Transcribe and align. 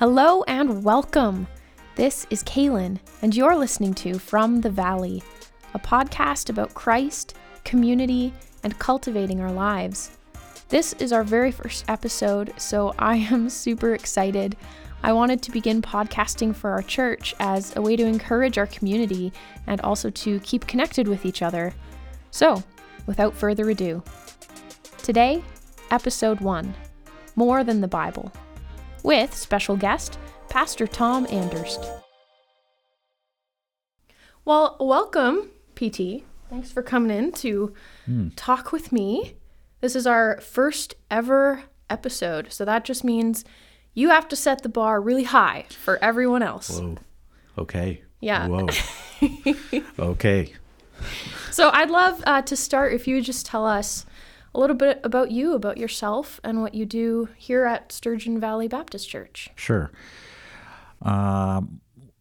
Hello 0.00 0.42
and 0.44 0.82
welcome. 0.82 1.46
This 1.94 2.26
is 2.30 2.42
Kaylin, 2.44 2.98
and 3.20 3.36
you're 3.36 3.54
listening 3.54 3.92
to 3.96 4.18
From 4.18 4.62
the 4.62 4.70
Valley, 4.70 5.22
a 5.74 5.78
podcast 5.78 6.48
about 6.48 6.72
Christ, 6.72 7.34
community, 7.64 8.32
and 8.64 8.78
cultivating 8.78 9.42
our 9.42 9.52
lives. 9.52 10.16
This 10.70 10.94
is 10.94 11.12
our 11.12 11.22
very 11.22 11.52
first 11.52 11.84
episode, 11.86 12.54
so 12.56 12.94
I 12.98 13.16
am 13.16 13.50
super 13.50 13.92
excited. 13.92 14.56
I 15.02 15.12
wanted 15.12 15.42
to 15.42 15.50
begin 15.50 15.82
podcasting 15.82 16.56
for 16.56 16.70
our 16.70 16.80
church 16.80 17.34
as 17.38 17.76
a 17.76 17.82
way 17.82 17.94
to 17.94 18.06
encourage 18.06 18.56
our 18.56 18.68
community 18.68 19.34
and 19.66 19.82
also 19.82 20.08
to 20.08 20.40
keep 20.40 20.66
connected 20.66 21.08
with 21.08 21.26
each 21.26 21.42
other. 21.42 21.74
So, 22.30 22.64
without 23.04 23.34
further 23.34 23.68
ado, 23.68 24.02
today, 25.02 25.44
episode 25.90 26.40
1 26.40 26.74
More 27.36 27.62
Than 27.62 27.82
the 27.82 27.86
Bible 27.86 28.32
with 29.02 29.34
special 29.34 29.76
guest, 29.76 30.18
Pastor 30.48 30.86
Tom 30.86 31.26
Anderst. 31.26 31.84
Well, 34.44 34.76
welcome, 34.80 35.50
PT. 35.74 36.24
Thanks 36.48 36.72
for 36.72 36.82
coming 36.82 37.16
in 37.16 37.32
to 37.32 37.72
Mm. 38.08 38.32
talk 38.36 38.72
with 38.72 38.90
me. 38.90 39.36
This 39.80 39.94
is 39.94 40.06
our 40.06 40.40
first 40.40 40.94
ever 41.10 41.62
episode, 41.88 42.52
so 42.52 42.64
that 42.64 42.84
just 42.84 43.04
means 43.04 43.44
you 43.94 44.10
have 44.10 44.28
to 44.28 44.36
set 44.36 44.62
the 44.62 44.68
bar 44.68 45.00
really 45.00 45.24
high 45.24 45.66
for 45.70 46.02
everyone 46.02 46.42
else. 46.42 46.78
Whoa. 46.80 46.96
Okay. 47.58 48.02
Yeah. 48.20 48.48
Whoa. 48.48 48.68
okay. 49.98 50.52
So 51.50 51.70
I'd 51.72 51.90
love 51.90 52.22
uh, 52.26 52.42
to 52.42 52.56
start 52.56 52.92
if 52.92 53.06
you 53.08 53.16
would 53.16 53.24
just 53.24 53.46
tell 53.46 53.66
us 53.66 54.04
a 54.54 54.58
little 54.58 54.76
bit 54.76 55.00
about 55.04 55.30
you, 55.30 55.54
about 55.54 55.78
yourself, 55.78 56.40
and 56.42 56.60
what 56.60 56.74
you 56.74 56.84
do 56.84 57.28
here 57.36 57.64
at 57.64 57.92
Sturgeon 57.92 58.40
Valley 58.40 58.68
Baptist 58.68 59.08
Church. 59.08 59.50
Sure. 59.54 59.90
Um, 61.02 61.80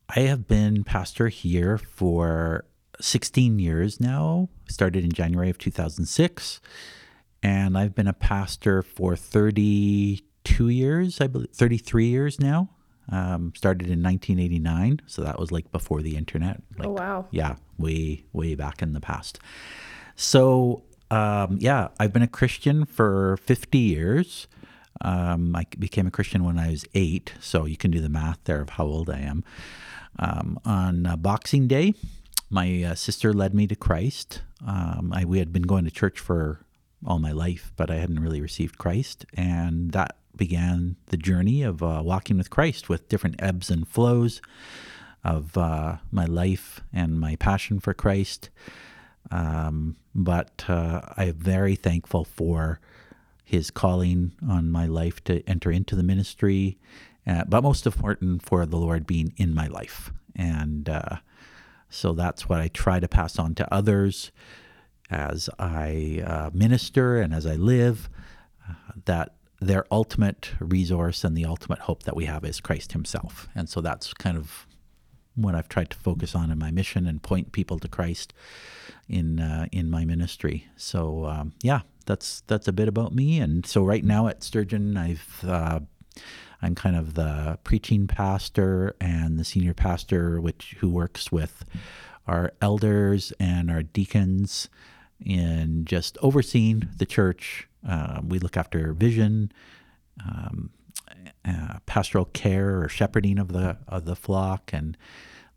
I 0.09 0.21
have 0.21 0.47
been 0.47 0.83
pastor 0.83 1.27
here 1.27 1.77
for 1.77 2.65
16 3.01 3.59
years 3.59 3.99
now. 3.99 4.49
Started 4.67 5.03
in 5.03 5.11
January 5.11 5.49
of 5.49 5.57
2006, 5.57 6.61
and 7.41 7.77
I've 7.77 7.95
been 7.95 8.07
a 8.07 8.13
pastor 8.13 8.81
for 8.81 9.15
32 9.15 10.69
years. 10.69 11.21
I 11.21 11.27
believe 11.27 11.49
33 11.51 12.07
years 12.07 12.39
now. 12.39 12.69
Um, 13.11 13.53
started 13.55 13.89
in 13.89 14.03
1989, 14.03 15.01
so 15.07 15.23
that 15.23 15.39
was 15.39 15.51
like 15.51 15.71
before 15.71 16.03
the 16.03 16.15
internet. 16.15 16.61
Like, 16.77 16.87
oh, 16.87 16.91
wow. 16.91 17.25
yeah, 17.31 17.55
way 17.79 18.25
way 18.33 18.53
back 18.53 18.83
in 18.83 18.93
the 18.93 19.01
past. 19.01 19.39
So 20.15 20.83
um, 21.11 21.57
yeah, 21.59 21.89
I've 21.99 22.13
been 22.13 22.21
a 22.21 22.27
Christian 22.27 22.85
for 22.85 23.37
50 23.37 23.77
years. 23.77 24.47
Um, 25.01 25.55
I 25.55 25.65
became 25.77 26.07
a 26.07 26.11
Christian 26.11 26.43
when 26.43 26.59
I 26.59 26.69
was 26.71 26.85
eight, 26.93 27.33
so 27.39 27.65
you 27.65 27.77
can 27.77 27.91
do 27.91 28.01
the 28.01 28.09
math 28.09 28.39
there 28.43 28.61
of 28.61 28.71
how 28.71 28.85
old 28.85 29.09
I 29.09 29.19
am. 29.19 29.43
Um, 30.17 30.59
on 30.65 31.05
uh, 31.05 31.15
Boxing 31.15 31.67
Day, 31.67 31.93
my 32.49 32.83
uh, 32.83 32.95
sister 32.95 33.33
led 33.33 33.53
me 33.53 33.67
to 33.67 33.75
Christ. 33.75 34.41
Um, 34.65 35.13
I, 35.13 35.23
we 35.25 35.39
had 35.39 35.53
been 35.53 35.63
going 35.63 35.85
to 35.85 35.91
church 35.91 36.19
for 36.19 36.65
all 37.05 37.19
my 37.19 37.31
life, 37.31 37.71
but 37.77 37.89
I 37.89 37.95
hadn't 37.95 38.19
really 38.19 38.41
received 38.41 38.77
Christ, 38.77 39.25
and 39.33 39.91
that 39.91 40.17
began 40.35 40.95
the 41.07 41.17
journey 41.17 41.63
of 41.63 41.81
uh, 41.81 42.01
walking 42.03 42.37
with 42.37 42.49
Christ 42.49 42.89
with 42.89 43.07
different 43.09 43.35
ebbs 43.39 43.69
and 43.69 43.87
flows 43.87 44.41
of 45.23 45.57
uh, 45.57 45.97
my 46.11 46.25
life 46.25 46.81
and 46.93 47.19
my 47.19 47.35
passion 47.35 47.79
for 47.79 47.93
Christ. 47.93 48.49
Um, 49.31 49.95
but 50.15 50.65
uh, 50.67 51.01
I'm 51.17 51.33
very 51.33 51.75
thankful 51.75 52.25
for 52.25 52.79
his 53.43 53.71
calling 53.71 54.33
on 54.47 54.71
my 54.71 54.85
life 54.85 55.23
to 55.23 55.41
enter 55.47 55.71
into 55.71 55.95
the 55.95 56.03
ministry, 56.03 56.77
uh, 57.25 57.43
but 57.47 57.63
most 57.63 57.85
important 57.85 58.43
for 58.43 58.65
the 58.65 58.77
Lord 58.77 59.07
being 59.07 59.33
in 59.37 59.53
my 59.53 59.67
life. 59.67 60.11
And 60.35 60.87
uh, 60.87 61.17
so 61.89 62.13
that's 62.13 62.47
what 62.47 62.59
I 62.59 62.67
try 62.67 62.99
to 62.99 63.07
pass 63.07 63.39
on 63.39 63.55
to 63.55 63.73
others 63.73 64.31
as 65.09 65.49
I 65.57 66.23
uh, 66.25 66.49
minister 66.53 67.17
and 67.17 67.33
as 67.33 67.45
I 67.45 67.55
live, 67.55 68.09
uh, 68.69 68.73
that 69.05 69.33
their 69.59 69.85
ultimate 69.91 70.51
resource 70.59 71.23
and 71.23 71.35
the 71.35 71.45
ultimate 71.45 71.79
hope 71.79 72.03
that 72.03 72.15
we 72.15 72.25
have 72.25 72.45
is 72.45 72.61
Christ 72.61 72.93
Himself. 72.93 73.49
And 73.55 73.67
so 73.67 73.81
that's 73.81 74.13
kind 74.13 74.37
of 74.37 74.67
what 75.41 75.55
I've 75.55 75.69
tried 75.69 75.89
to 75.91 75.97
focus 75.97 76.35
on 76.35 76.51
in 76.51 76.59
my 76.59 76.71
mission 76.71 77.07
and 77.07 77.21
point 77.21 77.51
people 77.51 77.79
to 77.79 77.87
Christ 77.87 78.33
in 79.07 79.39
uh, 79.39 79.67
in 79.71 79.89
my 79.89 80.05
ministry. 80.05 80.67
So 80.75 81.25
um, 81.25 81.53
yeah, 81.61 81.81
that's 82.05 82.41
that's 82.47 82.67
a 82.67 82.73
bit 82.73 82.87
about 82.87 83.13
me. 83.13 83.39
And 83.39 83.65
so 83.65 83.83
right 83.83 84.03
now 84.03 84.27
at 84.27 84.43
Sturgeon, 84.43 84.97
I've 84.97 85.43
uh, 85.47 85.79
I'm 86.61 86.75
kind 86.75 86.95
of 86.95 87.13
the 87.13 87.57
preaching 87.63 88.07
pastor 88.07 88.95
and 88.99 89.39
the 89.39 89.45
senior 89.45 89.73
pastor, 89.73 90.41
which 90.41 90.75
who 90.79 90.89
works 90.89 91.31
with 91.31 91.65
our 92.27 92.51
elders 92.61 93.33
and 93.39 93.71
our 93.71 93.83
deacons 93.83 94.69
in 95.23 95.85
just 95.85 96.17
overseeing 96.21 96.89
the 96.97 97.05
church. 97.05 97.67
Uh, 97.87 98.21
we 98.25 98.39
look 98.39 98.57
after 98.57 98.93
vision. 98.93 99.51
Um, 100.27 100.71
uh, 101.45 101.79
pastoral 101.85 102.25
care 102.25 102.81
or 102.81 102.89
shepherding 102.89 103.39
of 103.39 103.51
the 103.53 103.77
of 103.87 104.05
the 104.05 104.15
flock, 104.15 104.71
and 104.73 104.97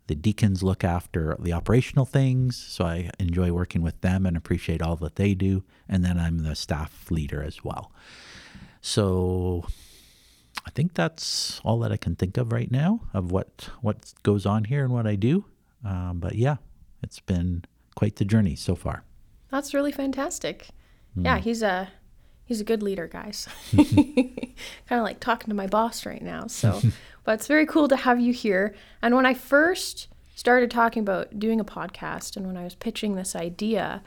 the 0.07 0.15
deacons 0.15 0.61
look 0.61 0.83
after 0.83 1.35
the 1.39 1.53
operational 1.53 2.05
things. 2.05 2.57
So 2.57 2.85
I 2.85 3.09
enjoy 3.19 3.51
working 3.51 3.81
with 3.81 3.99
them 4.01 4.25
and 4.25 4.35
appreciate 4.35 4.81
all 4.81 4.95
that 4.97 5.15
they 5.15 5.33
do. 5.33 5.63
And 5.87 6.03
then 6.03 6.19
I'm 6.19 6.39
the 6.39 6.55
staff 6.55 7.09
leader 7.09 7.41
as 7.41 7.63
well. 7.63 7.91
So 8.81 9.65
I 10.65 10.69
think 10.71 10.93
that's 10.93 11.61
all 11.63 11.79
that 11.79 11.91
I 11.91 11.97
can 11.97 12.15
think 12.15 12.37
of 12.37 12.51
right 12.51 12.69
now 12.69 13.01
of 13.13 13.31
what 13.31 13.69
what 13.81 14.13
goes 14.23 14.45
on 14.45 14.65
here 14.65 14.83
and 14.83 14.93
what 14.93 15.07
I 15.07 15.15
do. 15.15 15.45
Um, 15.85 16.19
but 16.19 16.35
yeah, 16.35 16.57
it's 17.01 17.19
been 17.19 17.63
quite 17.95 18.17
the 18.17 18.25
journey 18.25 18.55
so 18.55 18.75
far. 18.75 19.03
That's 19.49 19.73
really 19.73 19.91
fantastic. 19.91 20.67
Yeah, 21.15 21.37
he's 21.37 21.61
a 21.61 21.89
he's 22.45 22.61
a 22.61 22.63
good 22.63 22.83
leader, 22.83 23.07
guys. 23.07 23.47
kind 24.87 24.99
of 24.99 25.03
like 25.03 25.19
talking 25.19 25.49
to 25.49 25.55
my 25.55 25.67
boss 25.67 26.05
right 26.05 26.21
now. 26.21 26.47
So, 26.47 26.81
but 27.23 27.33
it's 27.33 27.47
very 27.47 27.65
cool 27.65 27.87
to 27.87 27.95
have 27.95 28.19
you 28.19 28.33
here. 28.33 28.75
And 29.01 29.15
when 29.15 29.25
I 29.25 29.33
first 29.33 30.07
started 30.35 30.71
talking 30.71 31.01
about 31.01 31.39
doing 31.39 31.59
a 31.59 31.65
podcast, 31.65 32.35
and 32.35 32.47
when 32.47 32.57
I 32.57 32.63
was 32.63 32.75
pitching 32.75 33.15
this 33.15 33.35
idea, 33.35 34.01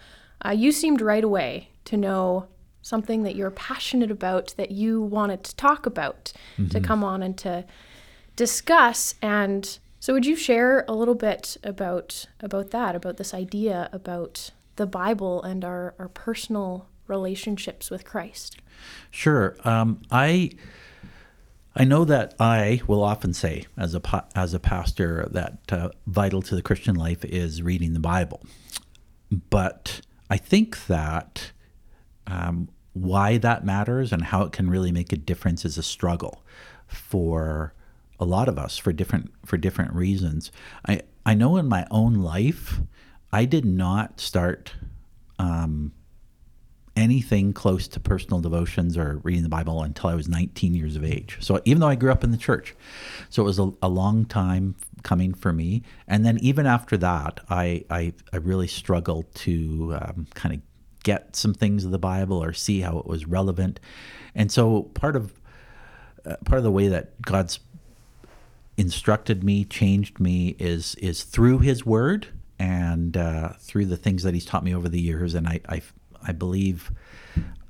uh, 0.44 0.50
you 0.50 0.72
seemed 0.72 1.00
right 1.00 1.24
away 1.24 1.70
to 1.86 1.96
know 1.96 2.48
something 2.82 3.22
that 3.24 3.34
you're 3.34 3.50
passionate 3.50 4.10
about, 4.10 4.54
that 4.56 4.70
you 4.70 5.00
wanted 5.00 5.42
to 5.44 5.56
talk 5.56 5.86
about, 5.86 6.32
to 6.70 6.80
come 6.80 7.02
on 7.02 7.22
and 7.22 7.36
to 7.38 7.64
discuss. 8.36 9.14
And 9.20 9.78
so, 9.98 10.12
would 10.12 10.26
you 10.26 10.36
share 10.36 10.84
a 10.86 10.94
little 10.94 11.14
bit 11.14 11.56
about 11.64 12.26
about 12.40 12.70
that, 12.70 12.94
about 12.94 13.16
this 13.16 13.34
idea, 13.34 13.88
about 13.92 14.50
the 14.76 14.86
Bible 14.86 15.42
and 15.42 15.64
our, 15.64 15.94
our 15.98 16.08
personal 16.08 16.86
relationships 17.06 17.90
with 17.90 18.04
Christ? 18.04 18.58
Sure. 19.10 19.56
Um, 19.64 20.02
I 20.10 20.50
I 21.74 21.84
know 21.84 22.06
that 22.06 22.34
I 22.40 22.80
will 22.86 23.02
often 23.02 23.34
say, 23.34 23.66
as 23.76 23.94
a 23.94 24.24
as 24.34 24.54
a 24.54 24.58
pastor, 24.58 25.28
that 25.30 25.58
uh, 25.70 25.90
vital 26.06 26.40
to 26.42 26.54
the 26.54 26.62
Christian 26.62 26.94
life 26.94 27.24
is 27.24 27.62
reading 27.62 27.92
the 27.92 28.00
Bible. 28.00 28.42
But 29.50 30.00
I 30.30 30.38
think 30.38 30.86
that 30.86 31.52
um, 32.26 32.68
why 32.94 33.36
that 33.36 33.64
matters 33.64 34.12
and 34.12 34.24
how 34.24 34.42
it 34.42 34.52
can 34.52 34.70
really 34.70 34.90
make 34.90 35.12
a 35.12 35.16
difference 35.16 35.64
is 35.64 35.76
a 35.76 35.82
struggle 35.82 36.42
for 36.86 37.74
a 38.18 38.24
lot 38.24 38.48
of 38.48 38.58
us 38.58 38.78
for 38.78 38.92
different 38.92 39.30
for 39.44 39.58
different 39.58 39.92
reasons. 39.92 40.50
I 40.88 41.02
I 41.26 41.34
know 41.34 41.58
in 41.58 41.68
my 41.68 41.86
own 41.90 42.14
life, 42.14 42.80
I 43.32 43.44
did 43.44 43.66
not 43.66 44.18
start 44.18 44.74
um, 45.38 45.92
anything 46.96 47.52
close 47.52 47.86
to 47.88 48.00
personal 48.00 48.40
devotions 48.40 48.96
or 48.96 49.20
reading 49.22 49.42
the 49.42 49.48
Bible 49.48 49.82
until 49.82 50.10
I 50.10 50.14
was 50.14 50.28
19 50.28 50.74
years 50.74 50.96
of 50.96 51.04
age. 51.04 51.36
So 51.40 51.60
even 51.64 51.80
though 51.80 51.88
I 51.88 51.94
grew 51.94 52.10
up 52.10 52.24
in 52.24 52.30
the 52.30 52.38
church, 52.38 52.74
so 53.28 53.42
it 53.42 53.44
was 53.44 53.58
a, 53.58 53.70
a 53.82 53.88
long 53.88 54.24
time 54.24 54.74
coming 55.02 55.34
for 55.34 55.52
me. 55.52 55.82
And 56.08 56.24
then 56.24 56.38
even 56.40 56.66
after 56.66 56.96
that, 56.96 57.40
I 57.48 57.84
I, 57.90 58.12
I 58.32 58.38
really 58.38 58.66
struggled 58.66 59.32
to 59.36 59.96
um, 60.00 60.26
kind 60.34 60.54
of 60.54 60.60
get 61.04 61.36
some 61.36 61.54
things 61.54 61.84
of 61.84 61.92
the 61.92 61.98
Bible 61.98 62.42
or 62.42 62.52
see 62.52 62.80
how 62.80 62.98
it 62.98 63.06
was 63.06 63.26
relevant. 63.26 63.78
And 64.34 64.50
so 64.50 64.82
part 64.82 65.14
of 65.14 65.40
uh, 66.24 66.36
part 66.44 66.58
of 66.58 66.64
the 66.64 66.72
way 66.72 66.88
that 66.88 67.22
God's 67.22 67.60
instructed 68.76 69.44
me, 69.44 69.64
changed 69.64 70.18
me, 70.18 70.56
is 70.58 70.94
is 70.96 71.22
through 71.22 71.60
His 71.60 71.86
Word 71.86 72.28
and 72.58 73.16
uh, 73.16 73.50
through 73.60 73.86
the 73.86 73.96
things 73.96 74.22
that 74.22 74.34
He's 74.34 74.44
taught 74.44 74.64
me 74.64 74.74
over 74.74 74.88
the 74.88 75.00
years. 75.00 75.34
And 75.34 75.46
I, 75.46 75.60
I 75.68 75.82
I 76.26 76.32
believe 76.32 76.90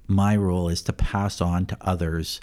my 0.07 0.37
role 0.37 0.69
is 0.69 0.83
to 0.83 0.93
pass 0.93 1.41
on 1.41 1.67
to 1.67 1.77
others 1.81 2.41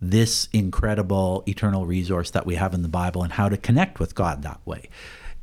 this 0.00 0.48
incredible 0.52 1.42
eternal 1.46 1.84
resource 1.84 2.30
that 2.30 2.46
we 2.46 2.54
have 2.54 2.72
in 2.72 2.82
the 2.82 2.88
Bible 2.88 3.22
and 3.22 3.32
how 3.32 3.48
to 3.48 3.56
connect 3.56 4.00
with 4.00 4.14
God 4.14 4.42
that 4.42 4.60
way. 4.64 4.88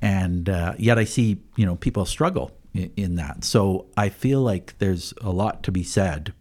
And 0.02 0.50
uh, 0.50 0.74
yet 0.78 0.98
I 0.98 1.04
see, 1.04 1.42
you 1.56 1.66
know, 1.66 1.76
people 1.76 2.06
struggle 2.06 2.52
in, 2.74 2.92
in 2.96 3.16
that. 3.16 3.44
So 3.44 3.88
I 3.96 4.10
feel 4.10 4.42
like 4.42 4.78
there's 4.80 5.14
a 5.22 5.30
lot 5.30 5.64
to 5.64 5.72
be 5.72 5.84
said 5.84 6.34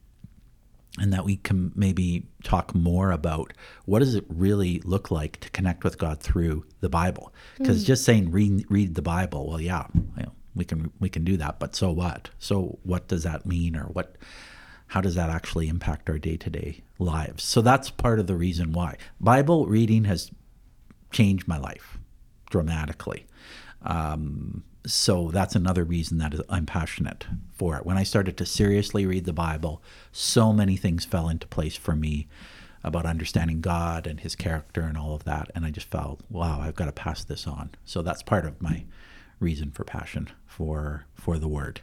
and 0.99 1.13
that 1.13 1.25
we 1.25 1.37
can 1.37 1.73
maybe 1.75 2.27
talk 2.43 2.75
more 2.75 3.11
about 3.11 3.53
what 3.85 3.99
does 3.99 4.15
it 4.15 4.25
really 4.29 4.81
look 4.85 5.11
like 5.11 5.39
to 5.41 5.51
connect 5.51 5.85
with 5.85 5.99
God 5.99 6.21
through 6.21 6.65
the 6.81 6.89
Bible? 6.89 7.33
Because 7.59 7.85
just 7.85 8.05
saying 8.05 8.31
read 8.31 8.65
read 8.71 8.95
the 8.95 9.03
Bible, 9.03 9.49
well, 9.49 9.61
yeah, 9.61 9.87
you 9.95 10.23
know, 10.23 10.33
we 10.57 10.65
can 10.65 10.91
we 10.99 11.09
can 11.09 11.23
do 11.25 11.37
that, 11.37 11.61
but 11.61 11.77
so 11.77 11.91
what? 11.93 12.31
So 12.39 12.79
what 12.83 13.07
does 13.07 13.23
that 13.23 13.47
mean, 13.47 13.77
or 13.77 13.85
what? 13.85 14.17
How 14.89 15.01
does 15.01 15.15
that 15.17 15.31
actually 15.31 15.69
impact 15.69 16.09
our 16.09 16.19
day 16.19 16.37
to 16.37 16.51
day 16.51 16.83
lives? 16.99 17.45
So 17.45 17.61
that's 17.61 17.91
part 17.91 18.19
of 18.19 18.27
the 18.27 18.37
reason 18.37 18.73
why 18.73 18.97
Bible 19.21 19.67
reading 19.67 20.05
has 20.05 20.31
changed 21.11 21.47
my 21.47 21.59
life 21.59 21.99
dramatically. 22.51 23.27
Um, 23.83 24.65
so 24.87 25.31
that's 25.33 25.57
another 25.57 25.85
reason 25.85 26.19
that 26.19 26.35
I'm 26.49 26.67
passionate 26.67 27.27
for 27.53 27.77
it. 27.77 27.85
When 27.85 27.99
I 27.99 28.05
started 28.05 28.37
to 28.37 28.47
seriously 28.47 29.05
read 29.05 29.25
the 29.25 29.33
Bible, 29.33 29.83
so 30.13 30.53
many 30.53 30.77
things 30.77 31.05
fell 31.05 31.29
into 31.29 31.47
place 31.49 31.77
for 31.77 31.97
me 31.97 32.29
about 32.85 33.05
understanding 33.05 33.61
God 33.61 34.07
and 34.07 34.21
his 34.21 34.37
character 34.37 34.83
and 34.83 34.97
all 34.97 35.15
of 35.15 35.25
that. 35.25 35.51
And 35.55 35.65
I 35.65 35.71
just 35.71 35.91
felt, 35.91 36.21
wow, 36.31 36.61
I've 36.61 36.77
got 36.77 36.85
to 36.85 36.93
pass 36.93 37.25
this 37.25 37.47
on. 37.47 37.71
So 37.85 38.01
that's 38.01 38.23
part 38.23 38.47
of 38.47 38.63
my 38.63 38.85
reason 39.41 39.71
for 39.71 39.85
passion 39.85 40.29
for 40.47 41.07
for 41.15 41.39
the 41.39 41.49
word. 41.49 41.81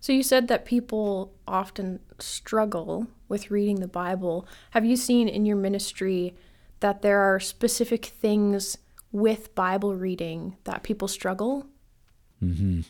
So 0.00 0.12
you 0.12 0.24
said 0.24 0.48
that 0.48 0.64
people 0.64 1.32
often 1.46 2.00
struggle 2.18 3.06
with 3.28 3.52
reading 3.52 3.76
the 3.76 3.88
Bible. 3.88 4.46
Have 4.72 4.84
you 4.84 4.96
seen 4.96 5.28
in 5.28 5.46
your 5.46 5.56
ministry 5.56 6.34
that 6.80 7.02
there 7.02 7.20
are 7.20 7.38
specific 7.38 8.06
things 8.06 8.76
with 9.12 9.54
Bible 9.54 9.94
reading 9.94 10.56
that 10.64 10.82
people 10.82 11.06
struggle? 11.06 11.66
Mm-hmm. 12.42 12.80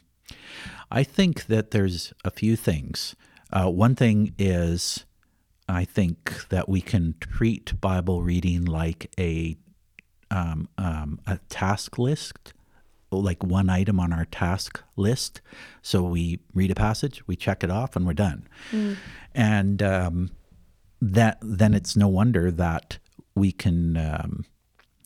I 0.91 1.05
think 1.05 1.47
that 1.47 1.73
there's 1.73 2.15
a 2.25 2.31
few 2.31 2.56
things. 2.56 3.15
Uh, 3.53 3.69
one 3.69 3.94
thing 3.94 4.35
is, 4.38 5.05
I 5.69 5.85
think 5.85 6.49
that 6.49 6.69
we 6.69 6.81
can 6.81 7.15
treat 7.20 7.79
Bible 7.81 8.23
reading 8.23 8.65
like 8.65 9.12
a 9.19 9.56
um, 10.31 10.69
um, 10.79 11.20
a 11.26 11.38
task 11.50 11.99
list, 11.99 12.55
like 13.20 13.43
one 13.43 13.69
item 13.69 14.00
on 14.00 14.12
our 14.12 14.25
task 14.26 14.82
list. 14.97 15.41
So 15.82 16.03
we 16.03 16.41
read 16.55 16.70
a 16.70 16.75
passage, 16.75 17.26
we 17.26 17.37
check 17.37 17.64
it 17.64 17.70
off, 17.70 17.97
and 17.97 18.06
we're 18.06 18.14
done. 18.14 18.49
Mm. 18.70 18.97
And 19.35 19.82
um, 19.82 20.31
that 21.00 21.38
then 21.43 21.75
it's 21.75 21.97
no 21.97 22.09
wonder 22.09 22.50
that 22.50 22.99
we 23.35 23.53
can 23.53 23.97
um, 23.97 24.44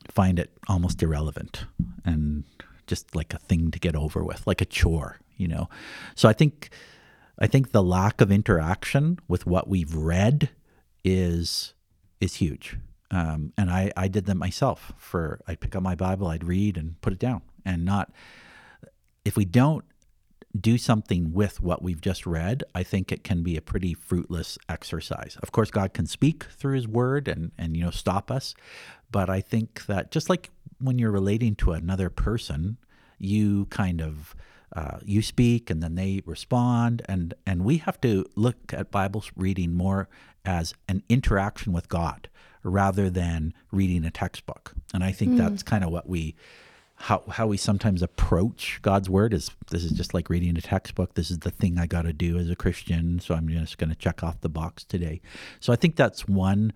find 0.09 0.39
it 0.39 0.53
almost 0.69 1.03
irrelevant 1.03 1.65
and 2.05 2.45
just 2.87 3.15
like 3.17 3.35
a 3.35 3.39
thing 3.39 3.71
to 3.71 3.79
get 3.79 3.97
over 3.97 4.23
with, 4.23 4.47
like 4.47 4.61
a 4.61 4.65
chore, 4.65 5.19
you 5.37 5.49
know. 5.49 5.69
So 6.15 6.29
I 6.29 6.33
think 6.33 6.71
I 7.39 7.47
think 7.47 7.73
the 7.73 7.83
lack 7.83 8.21
of 8.21 8.31
interaction 8.31 9.19
with 9.29 9.47
what 9.47 9.69
we've 9.69 9.95
read 9.95 10.51
is 11.05 11.75
is 12.21 12.37
huge. 12.37 12.79
Um, 13.11 13.53
and 13.57 13.71
I, 13.71 13.93
I 13.97 14.09
did 14.09 14.27
that 14.27 14.35
myself 14.35 14.93
for 14.97 15.41
I'd 15.47 15.61
pick 15.61 15.77
up 15.77 15.83
my 15.83 15.95
Bible, 15.95 16.27
I'd 16.27 16.45
read 16.45 16.77
and 16.77 17.01
put 17.01 17.13
it 17.13 17.19
down 17.19 17.43
and 17.67 17.85
not 17.85 18.11
if 19.25 19.37
we 19.37 19.45
don't 19.45 19.85
do 20.59 20.79
something 20.79 21.33
with 21.33 21.61
what 21.61 21.83
we've 21.83 22.01
just 22.01 22.27
read, 22.27 22.65
I 22.75 22.83
think 22.83 23.13
it 23.13 23.25
can 23.25 23.43
be 23.43 23.57
a 23.57 23.61
pretty 23.61 23.93
fruitless 23.93 24.57
exercise. 24.69 25.37
Of 25.43 25.53
course, 25.53 25.71
God 25.71 25.93
can 25.93 26.07
speak 26.07 26.45
through 26.45 26.77
His 26.77 26.89
Word 26.89 27.29
and 27.29 27.53
and 27.59 27.77
you 27.77 27.85
know 27.85 27.91
stop 27.91 28.31
us, 28.31 28.55
but 29.11 29.29
I 29.29 29.41
think 29.41 29.87
that 29.87 30.11
just 30.11 30.31
like 30.31 30.51
when 30.79 30.99
you're 30.99 31.11
relating 31.11 31.57
to 31.57 31.73
another 31.73 32.11
person, 32.11 32.79
you 33.19 33.67
kind 33.67 34.01
of 34.01 34.35
uh, 34.75 34.99
you 35.05 35.23
speak 35.23 35.71
and 35.71 35.83
then 35.83 35.95
they 35.95 36.23
respond, 36.25 37.03
and 37.07 37.35
and 37.47 37.65
we 37.65 37.79
have 37.79 38.01
to 38.03 38.25
look 38.35 38.73
at 38.73 38.91
Bible 38.91 39.25
reading 39.37 39.75
more 39.75 40.09
as 40.45 40.75
an 40.89 41.03
interaction 41.09 41.73
with 41.73 41.89
God 41.89 42.29
rather 42.63 43.11
than 43.11 43.55
reading 43.71 44.05
a 44.05 44.11
textbook. 44.11 44.75
And 44.93 45.05
I 45.05 45.13
think 45.13 45.33
mm. 45.33 45.39
that's 45.39 45.63
kind 45.63 45.85
of 45.85 45.91
what 45.91 46.09
we 46.09 46.35
how 46.99 47.23
how 47.29 47.47
we 47.47 47.57
sometimes 47.57 48.03
approach 48.03 48.81
God's 48.83 49.09
word 49.11 49.35
is 49.35 49.51
this 49.71 49.85
is 49.85 49.93
just 49.93 50.15
like 50.15 50.31
reading 50.31 50.57
a 50.57 50.63
textbook. 50.63 51.15
This 51.15 51.31
is 51.31 51.41
the 51.41 51.51
thing 51.51 51.79
I 51.79 51.87
got 51.87 52.03
to 52.03 52.13
do 52.13 52.39
as 52.39 52.49
a 52.49 52.57
Christian, 52.57 53.21
so 53.21 53.35
I'm 53.35 53.49
just 53.49 53.79
going 53.79 53.91
to 53.91 53.97
check 53.97 54.25
off 54.25 54.41
the 54.41 54.49
box 54.49 54.83
today. 54.83 55.21
So 55.61 55.73
I 55.73 55.77
think 55.77 55.97
that's 55.97 56.27
one 56.27 56.73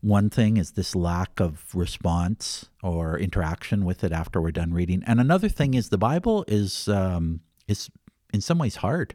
one 0.00 0.30
thing 0.30 0.56
is 0.56 0.72
this 0.72 0.94
lack 0.94 1.40
of 1.40 1.64
response 1.74 2.66
or 2.82 3.18
interaction 3.18 3.84
with 3.84 4.02
it 4.02 4.12
after 4.12 4.40
we're 4.40 4.52
done 4.52 4.72
reading, 4.72 5.02
and 5.06 5.20
another 5.20 5.48
thing 5.48 5.74
is 5.74 5.88
the 5.88 5.98
Bible 5.98 6.44
is 6.46 6.88
um, 6.88 7.40
is 7.66 7.90
in 8.32 8.40
some 8.40 8.58
ways 8.58 8.76
hard. 8.76 9.14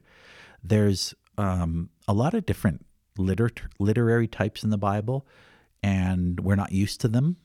There's 0.61 1.13
um, 1.37 1.89
a 2.07 2.13
lot 2.13 2.33
of 2.33 2.45
different 2.45 2.85
liter- 3.17 3.69
literary 3.79 4.27
types 4.27 4.63
in 4.63 4.71
the 4.71 4.77
Bible, 4.77 5.25
and 5.81 6.41
we're 6.41 6.55
not 6.55 6.73
used 6.73 6.99
to 7.01 7.07
them 7.07 7.37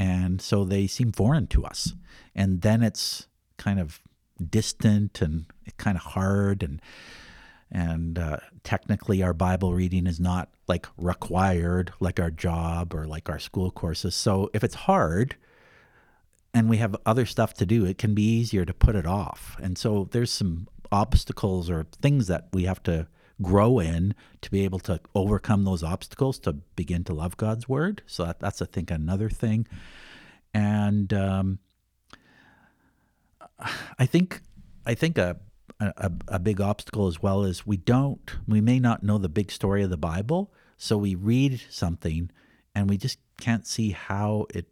and 0.00 0.40
so 0.40 0.64
they 0.64 0.86
seem 0.86 1.12
foreign 1.12 1.46
to 1.48 1.62
us. 1.62 1.92
And 2.34 2.62
then 2.62 2.82
it's 2.82 3.26
kind 3.58 3.78
of 3.78 4.00
distant 4.48 5.20
and 5.20 5.44
kind 5.76 5.98
of 5.98 6.02
hard 6.02 6.62
and 6.62 6.80
and 7.70 8.18
uh, 8.18 8.38
technically 8.64 9.22
our 9.22 9.34
bible 9.34 9.74
reading 9.74 10.06
is 10.06 10.18
not 10.18 10.48
like 10.66 10.86
required 10.96 11.92
like 12.00 12.18
our 12.18 12.30
job 12.30 12.94
or 12.94 13.04
like 13.04 13.28
our 13.28 13.38
school 13.38 13.70
courses 13.70 14.14
so 14.14 14.48
if 14.54 14.64
it's 14.64 14.74
hard 14.74 15.36
and 16.54 16.70
we 16.70 16.78
have 16.78 16.96
other 17.04 17.26
stuff 17.26 17.52
to 17.52 17.66
do 17.66 17.84
it 17.84 17.98
can 17.98 18.14
be 18.14 18.22
easier 18.22 18.64
to 18.64 18.72
put 18.72 18.96
it 18.96 19.06
off 19.06 19.58
and 19.60 19.76
so 19.76 20.08
there's 20.10 20.32
some 20.32 20.66
obstacles 20.90 21.68
or 21.68 21.86
things 22.00 22.26
that 22.26 22.48
we 22.54 22.64
have 22.64 22.82
to 22.82 23.06
grow 23.42 23.78
in 23.78 24.14
to 24.42 24.50
be 24.50 24.64
able 24.64 24.78
to 24.80 25.00
overcome 25.14 25.64
those 25.64 25.82
obstacles 25.82 26.38
to 26.40 26.52
begin 26.52 27.04
to 27.04 27.12
love 27.12 27.36
God's 27.36 27.68
word. 27.68 28.02
So 28.06 28.24
that, 28.24 28.40
that's 28.40 28.60
I 28.62 28.66
think 28.66 28.90
another 28.90 29.28
thing, 29.28 29.66
and 30.52 31.12
um, 31.12 31.58
I 33.98 34.06
think 34.06 34.40
I 34.86 34.94
think 34.94 35.18
a, 35.18 35.36
a 35.80 36.12
a 36.28 36.38
big 36.38 36.60
obstacle 36.60 37.06
as 37.06 37.22
well 37.22 37.42
is 37.44 37.66
we 37.66 37.76
don't 37.76 38.30
we 38.46 38.60
may 38.60 38.78
not 38.78 39.02
know 39.02 39.18
the 39.18 39.28
big 39.28 39.50
story 39.50 39.82
of 39.82 39.90
the 39.90 39.96
Bible, 39.96 40.52
so 40.76 40.96
we 40.96 41.14
read 41.14 41.60
something 41.70 42.30
and 42.74 42.88
we 42.88 42.96
just 42.96 43.18
can't 43.40 43.66
see 43.66 43.90
how 43.90 44.46
it 44.54 44.66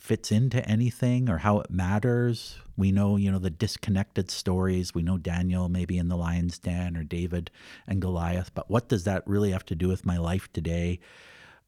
fits 0.00 0.32
into 0.32 0.66
anything 0.66 1.28
or 1.28 1.38
how 1.38 1.60
it 1.60 1.70
matters. 1.70 2.58
We 2.76 2.90
know, 2.90 3.16
you 3.16 3.30
know, 3.30 3.38
the 3.38 3.50
disconnected 3.50 4.30
stories. 4.30 4.94
We 4.94 5.02
know 5.02 5.18
Daniel 5.18 5.68
maybe 5.68 5.98
in 5.98 6.08
the 6.08 6.16
lion's 6.16 6.58
den 6.58 6.96
or 6.96 7.04
David 7.04 7.50
and 7.86 8.00
Goliath, 8.00 8.50
but 8.54 8.70
what 8.70 8.88
does 8.88 9.04
that 9.04 9.26
really 9.26 9.50
have 9.50 9.66
to 9.66 9.74
do 9.74 9.88
with 9.88 10.06
my 10.06 10.16
life 10.16 10.50
today? 10.52 11.00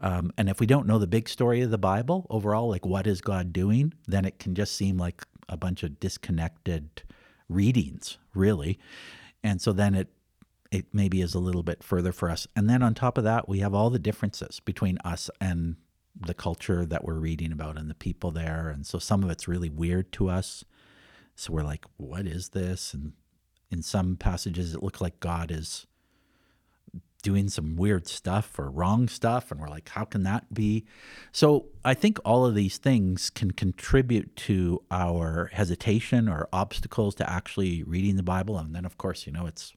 Um, 0.01 0.33
and 0.37 0.49
if 0.49 0.59
we 0.59 0.67
don't 0.67 0.87
know 0.87 0.99
the 0.99 1.07
big 1.07 1.29
story 1.29 1.61
of 1.61 1.71
the 1.71 1.79
Bible 1.79 2.27
overall, 2.31 2.69
like 2.69 2.87
what 2.87 3.07
is 3.07 3.21
God 3.21 3.53
doing, 3.53 3.93
then 4.09 4.25
it 4.25 4.39
can 4.39 4.55
just 4.55 4.75
seem 4.75 4.97
like 4.97 5.23
a 5.49 5.57
bunch 5.57 5.83
of 5.83 6.01
disconnected 6.01 7.03
readings, 7.49 8.19
really. 8.35 8.79
And 9.45 9.61
so 9.61 9.73
then 9.73 9.95
it 9.95 10.09
it 10.71 10.87
maybe 10.91 11.21
is 11.21 11.35
a 11.35 11.39
little 11.39 11.63
bit 11.63 11.85
further 11.85 12.13
for 12.13 12.31
us. 12.31 12.47
And 12.57 12.69
then 12.69 12.83
on 12.83 12.95
top 12.95 13.19
of 13.19 13.25
that, 13.25 13.47
we 13.47 13.59
have 13.59 13.75
all 13.75 13.91
the 13.91 13.99
differences 13.99 14.59
between 14.59 14.97
us 15.05 15.29
and 15.39 15.77
the 16.19 16.35
culture 16.35 16.85
that 16.85 17.05
we're 17.05 17.19
reading 17.19 17.53
about 17.53 17.79
and 17.79 17.89
the 17.89 17.95
people 17.95 18.31
there. 18.31 18.69
And 18.69 18.87
so 18.87 18.99
some 18.99 19.23
of 19.25 19.31
it's 19.31 19.49
really 19.49 19.71
weird 19.71 20.13
to 20.13 20.29
us. 20.29 20.65
So 21.35 21.53
we're 21.53 21.65
like, 21.65 21.85
what 21.97 22.27
is 22.27 22.51
this? 22.51 22.93
And 22.93 23.13
in 23.71 23.83
some 23.83 24.17
passages, 24.17 24.75
it 24.75 24.83
looks 24.83 25.01
like 25.01 25.21
God 25.21 25.51
is 25.51 25.87
doing 27.23 27.49
some 27.49 27.77
weird 27.77 28.09
stuff 28.09 28.59
or 28.59 28.69
wrong 28.69 29.09
stuff. 29.09 29.51
And 29.51 29.61
we're 29.61 29.69
like, 29.69 29.89
how 29.91 30.05
can 30.05 30.25
that 30.25 30.53
be? 30.53 30.85
So 31.31 31.67
I 31.85 31.95
think 31.95 32.19
all 32.25 32.45
of 32.45 32.55
these 32.55 32.79
things 32.79 33.31
can 33.31 33.53
contribute 33.53 34.37
to 34.37 34.83
our 34.91 35.49
hesitation 35.53 36.29
or 36.29 36.49
obstacles 36.53 37.15
to 37.17 37.31
actually 37.31 37.85
reading 37.85 38.17
the 38.17 38.23
Bible. 38.23 38.59
And 38.59 38.75
then, 38.75 38.85
of 38.85 38.99
course, 38.99 39.27
you 39.27 39.33
know, 39.33 39.47
it's 39.47 39.73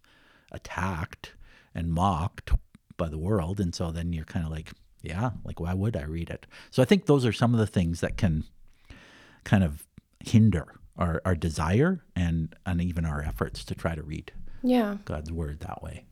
attacked 0.52 1.34
and 1.74 1.94
mocked 1.94 2.52
by 2.98 3.10
the 3.10 3.18
world. 3.18 3.60
And 3.60 3.74
so 3.76 3.92
then 3.92 4.12
you're 4.12 4.26
kind 4.26 4.46
of 4.46 4.52
like, 4.52 4.74
yeah, 5.06 5.32
like 5.44 5.60
why 5.60 5.74
would 5.74 5.96
I 5.96 6.04
read 6.04 6.30
it? 6.30 6.46
So 6.72 6.82
I 6.82 6.86
think 6.86 7.06
those 7.06 7.26
are 7.26 7.34
some 7.34 7.54
of 7.54 7.60
the 7.60 7.68
things 7.68 8.02
that 8.02 8.18
can 8.18 8.44
kind 9.44 9.64
of 9.64 9.86
hinder 10.20 10.80
our, 10.98 11.22
our 11.26 11.36
desire 11.36 12.04
and 12.16 12.56
and 12.66 12.82
even 12.82 13.06
our 13.06 13.22
efforts 13.22 13.64
to 13.66 13.76
try 13.76 13.96
to 13.96 14.02
read 14.02 14.32
yeah 14.64 14.98
God's 15.06 15.32
word 15.32 15.60
that 15.62 15.84
way. 15.84 16.06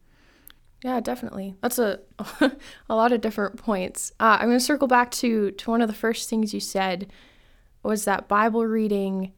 Yeah, 0.84 1.00
definitely. 1.00 1.56
That's 1.62 1.80
a 1.80 2.00
a 2.90 2.96
lot 2.96 3.14
of 3.14 3.22
different 3.22 3.58
points. 3.58 4.12
Uh, 4.20 4.38
I'm 4.40 4.48
going 4.48 4.60
to 4.60 4.64
circle 4.64 4.88
back 4.88 5.12
to 5.12 5.52
to 5.52 5.72
one 5.72 5.82
of 5.82 5.88
the 5.88 5.94
first 5.94 6.30
things 6.30 6.54
you 6.54 6.60
said 6.60 7.12
was 7.84 8.06
that 8.06 8.28
Bible 8.28 8.66
reading 8.66 9.32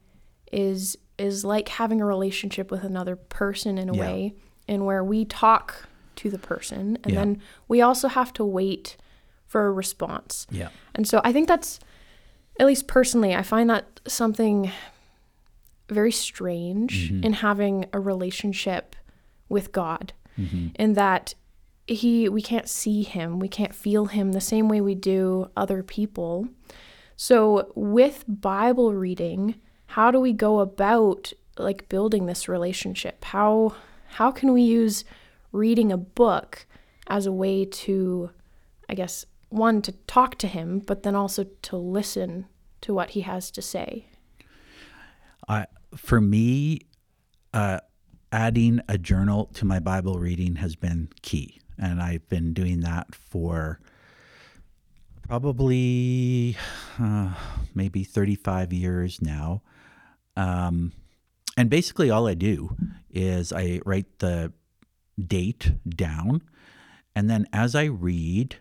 is 0.52 0.96
is 1.18 1.44
like 1.44 1.68
having 1.68 2.00
a 2.00 2.04
relationship 2.04 2.70
with 2.70 2.84
another 2.84 3.16
person 3.16 3.78
in 3.78 3.88
a 3.88 3.94
yeah. 3.94 4.00
way, 4.00 4.34
and 4.68 4.84
where 4.84 5.04
we 5.04 5.24
talk 5.24 5.88
to 6.16 6.30
the 6.30 6.38
person, 6.38 6.98
and 7.04 7.12
yeah. 7.12 7.20
then 7.20 7.42
we 7.68 7.80
also 7.80 8.08
have 8.08 8.32
to 8.34 8.44
wait 8.44 8.96
for 9.46 9.66
a 9.66 9.72
response. 9.72 10.46
Yeah. 10.50 10.68
And 10.94 11.06
so 11.06 11.20
I 11.24 11.32
think 11.32 11.48
that's, 11.48 11.80
at 12.58 12.66
least 12.66 12.86
personally, 12.86 13.34
I 13.34 13.42
find 13.42 13.70
that 13.70 14.00
something 14.06 14.70
very 15.88 16.12
strange 16.12 17.10
mm-hmm. 17.10 17.24
in 17.24 17.32
having 17.34 17.86
a 17.92 18.00
relationship 18.00 18.96
with 19.48 19.72
God, 19.72 20.12
mm-hmm. 20.38 20.68
in 20.76 20.94
that 20.94 21.34
he 21.86 22.28
we 22.28 22.42
can't 22.42 22.68
see 22.68 23.02
him, 23.02 23.38
we 23.38 23.48
can't 23.48 23.74
feel 23.74 24.06
him 24.06 24.32
the 24.32 24.40
same 24.40 24.68
way 24.68 24.80
we 24.80 24.94
do 24.94 25.48
other 25.56 25.82
people. 25.82 26.48
So 27.16 27.72
with 27.74 28.24
Bible 28.26 28.94
reading, 28.94 29.56
how 29.86 30.10
do 30.10 30.20
we 30.20 30.32
go 30.32 30.60
about 30.60 31.32
like 31.58 31.88
building 31.88 32.26
this 32.26 32.48
relationship? 32.48 33.24
How 33.24 33.74
how 34.08 34.30
can 34.30 34.52
we 34.52 34.62
use 34.62 35.04
reading 35.52 35.92
a 35.92 35.96
book 35.96 36.66
as 37.06 37.26
a 37.26 37.32
way 37.32 37.64
to 37.64 38.30
I 38.88 38.94
guess 38.94 39.24
one 39.48 39.82
to 39.82 39.92
talk 40.06 40.36
to 40.38 40.46
him, 40.46 40.80
but 40.80 41.02
then 41.02 41.14
also 41.14 41.44
to 41.62 41.76
listen 41.76 42.46
to 42.80 42.94
what 42.94 43.10
he 43.10 43.22
has 43.22 43.50
to 43.52 43.62
say? 43.62 44.06
I 45.48 45.66
for 45.94 46.20
me, 46.20 46.80
uh, 47.54 47.80
adding 48.32 48.80
a 48.88 48.98
journal 48.98 49.46
to 49.54 49.64
my 49.64 49.78
Bible 49.78 50.18
reading 50.18 50.56
has 50.56 50.76
been 50.76 51.08
key, 51.22 51.60
and 51.78 52.02
I've 52.02 52.28
been 52.28 52.52
doing 52.52 52.80
that 52.80 53.14
for 53.14 53.80
probably 55.26 56.56
uh, 56.98 57.34
maybe 57.74 58.04
35 58.04 58.72
years 58.72 59.20
now. 59.20 59.62
Um, 60.36 60.92
and 61.56 61.70
basically, 61.70 62.10
all 62.10 62.26
I 62.26 62.34
do 62.34 62.76
is 63.10 63.52
I 63.52 63.80
write 63.84 64.18
the 64.18 64.52
date 65.24 65.72
down, 65.88 66.42
and 67.14 67.30
then 67.30 67.46
as 67.52 67.74
I 67.74 67.84
read, 67.84 68.56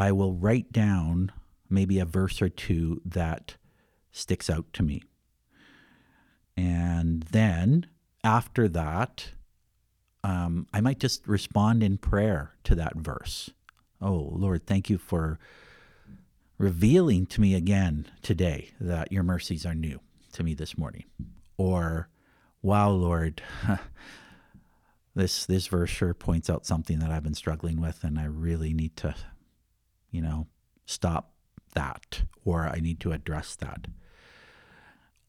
I 0.00 0.12
will 0.12 0.32
write 0.32 0.72
down 0.72 1.30
maybe 1.68 1.98
a 1.98 2.06
verse 2.06 2.40
or 2.40 2.48
two 2.48 3.02
that 3.04 3.56
sticks 4.12 4.48
out 4.48 4.72
to 4.72 4.82
me. 4.82 5.04
And 6.56 7.22
then 7.24 7.86
after 8.24 8.66
that, 8.68 9.30
um, 10.24 10.66
I 10.72 10.80
might 10.80 10.98
just 11.00 11.26
respond 11.26 11.82
in 11.82 11.98
prayer 11.98 12.54
to 12.64 12.74
that 12.74 12.96
verse. 12.96 13.50
Oh, 14.00 14.30
Lord, 14.32 14.66
thank 14.66 14.90
you 14.90 14.98
for 14.98 15.38
revealing 16.58 17.26
to 17.26 17.40
me 17.40 17.54
again 17.54 18.06
today 18.22 18.70
that 18.80 19.12
your 19.12 19.22
mercies 19.22 19.64
are 19.64 19.74
new 19.74 20.00
to 20.32 20.42
me 20.42 20.54
this 20.54 20.76
morning. 20.76 21.04
Or, 21.56 22.08
wow, 22.62 22.90
Lord, 22.90 23.42
this 25.14 25.44
this 25.46 25.66
verse 25.66 25.90
sure 25.90 26.14
points 26.14 26.48
out 26.48 26.66
something 26.66 26.98
that 27.00 27.10
I've 27.10 27.22
been 27.22 27.34
struggling 27.34 27.80
with, 27.80 28.04
and 28.04 28.18
I 28.18 28.24
really 28.24 28.72
need 28.72 28.96
to, 28.98 29.14
you 30.10 30.20
know, 30.20 30.46
stop 30.86 31.32
that, 31.74 32.22
or 32.44 32.66
I 32.66 32.80
need 32.80 33.00
to 33.00 33.12
address 33.12 33.56
that. 33.56 33.86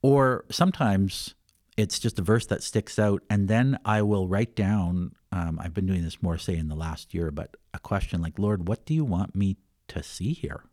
Or 0.02 0.46
sometimes 0.50 1.36
it's 1.78 2.00
just 2.00 2.20
a 2.20 2.24
verse 2.24 2.46
that 2.48 2.64
sticks 2.64 2.98
out, 2.98 3.24
and 3.30 3.48
then 3.48 3.80
I 3.86 4.02
will 4.02 4.28
write 4.28 4.56
down. 4.56 5.14
Um, 5.32 5.60
I've 5.62 5.74
been 5.74 5.86
doing 5.86 6.04
this 6.04 6.22
more, 6.22 6.38
say, 6.38 6.58
in 6.58 6.68
the 6.68 6.76
last 6.76 7.14
year, 7.14 7.32
but 7.32 7.56
a 7.74 7.80
question 7.80 8.22
like, 8.22 8.40
Lord, 8.40 8.68
what 8.68 8.86
do 8.86 8.94
you 8.94 9.06
want 9.06 9.36
me 9.36 9.58
to 9.88 10.04
see 10.04 10.34
here? 10.34 10.64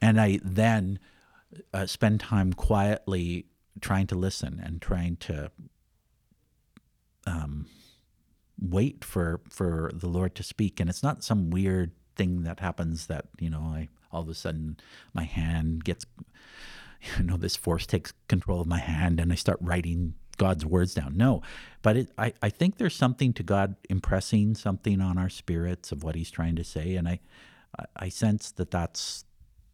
And 0.00 0.20
I 0.20 0.40
then 0.42 0.98
uh, 1.72 1.86
spend 1.86 2.20
time 2.20 2.52
quietly 2.52 3.46
trying 3.80 4.06
to 4.08 4.14
listen 4.14 4.60
and 4.64 4.80
trying 4.80 5.16
to 5.16 5.50
um, 7.26 7.66
wait 8.58 9.04
for 9.04 9.40
for 9.48 9.90
the 9.94 10.08
Lord 10.08 10.34
to 10.36 10.42
speak. 10.42 10.80
And 10.80 10.88
it's 10.88 11.02
not 11.02 11.22
some 11.22 11.50
weird 11.50 11.92
thing 12.20 12.42
that 12.42 12.60
happens 12.60 13.06
that 13.06 13.24
you 13.38 13.48
know 13.48 13.60
I 13.60 13.88
all 14.12 14.20
of 14.20 14.28
a 14.28 14.34
sudden 14.34 14.76
my 15.14 15.24
hand 15.24 15.84
gets 15.84 16.04
you 17.16 17.24
know 17.24 17.38
this 17.38 17.56
force 17.56 17.86
takes 17.86 18.12
control 18.28 18.60
of 18.60 18.66
my 18.66 18.78
hand 18.78 19.18
and 19.18 19.32
I 19.32 19.36
start 19.36 19.58
writing 19.62 20.14
God's 20.36 20.66
words 20.66 20.94
down. 20.94 21.16
No, 21.16 21.42
but 21.80 21.96
it, 21.96 22.10
I 22.18 22.34
I 22.42 22.50
think 22.50 22.76
there's 22.76 22.96
something 22.96 23.32
to 23.34 23.42
God 23.42 23.76
impressing 23.88 24.54
something 24.54 25.00
on 25.00 25.16
our 25.16 25.30
spirits 25.30 25.92
of 25.92 26.02
what 26.02 26.14
He's 26.14 26.30
trying 26.30 26.56
to 26.56 26.64
say, 26.64 26.96
and 26.96 27.08
I 27.08 27.20
I 27.96 28.10
sense 28.10 28.50
that 28.52 28.70
that's 28.70 29.24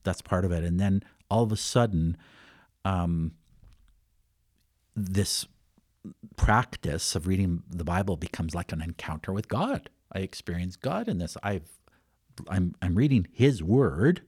that's 0.05 0.23
part 0.23 0.45
of 0.45 0.53
it. 0.53 0.63
And 0.63 0.79
then 0.79 1.03
all 1.29 1.43
of 1.43 1.51
a 1.51 1.57
sudden, 1.57 2.17
um, 2.85 3.33
this 4.95 5.47
practice 6.37 7.17
of 7.17 7.27
reading 7.27 7.65
the 7.69 7.85
Bible 7.85 8.17
becomes 8.17 8.55
like 8.55 8.71
an 8.71 8.83
encounter 8.83 9.33
with 9.33 9.49
God. 9.49 9.91
I 10.13 10.21
experience 10.21 10.77
God 10.77 11.09
in 11.09 11.19
this. 11.19 11.37
I've 11.43 11.71
I'm 12.49 12.75
I'm 12.83 12.95
reading 12.95 13.27
His 13.33 13.63
Word, 13.63 14.23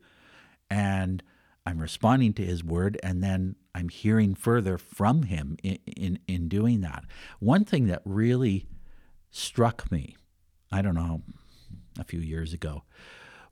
and 0.71 1.23
I'm 1.67 1.79
responding 1.79 2.33
to 2.35 2.45
His 2.45 2.65
Word, 2.65 2.99
and 3.03 3.23
then 3.23 3.57
I'm 3.75 3.88
hearing 3.88 4.35
further 4.35 4.79
from 4.79 5.25
Him 5.25 5.57
in 5.62 5.79
in, 5.87 6.19
in 6.27 6.49
doing 6.49 6.81
that. 6.83 7.05
One 7.41 7.65
thing 7.65 7.87
that 7.87 8.03
really 8.05 8.67
struck 9.31 9.91
me, 9.91 10.17
I 10.73 10.83
don't 10.83 10.95
know, 10.95 11.23
a 11.99 12.05
few 12.05 12.21
years 12.21 12.53
ago, 12.53 12.83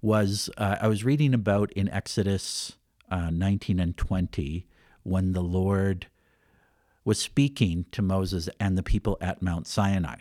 was 0.00 0.50
uh, 0.56 0.76
I 0.80 0.88
was 0.88 1.04
reading 1.04 1.34
about 1.34 1.72
in 1.72 1.88
Exodus 1.88 2.76
uh, 3.10 3.30
19 3.30 3.78
and 3.78 3.96
20 3.96 4.66
when 5.02 5.32
the 5.32 5.42
Lord 5.42 6.06
was 7.04 7.18
speaking 7.18 7.86
to 7.92 8.02
Moses 8.02 8.48
and 8.58 8.76
the 8.76 8.82
people 8.82 9.16
at 9.20 9.40
Mount 9.40 9.68
Sinai. 9.68 10.16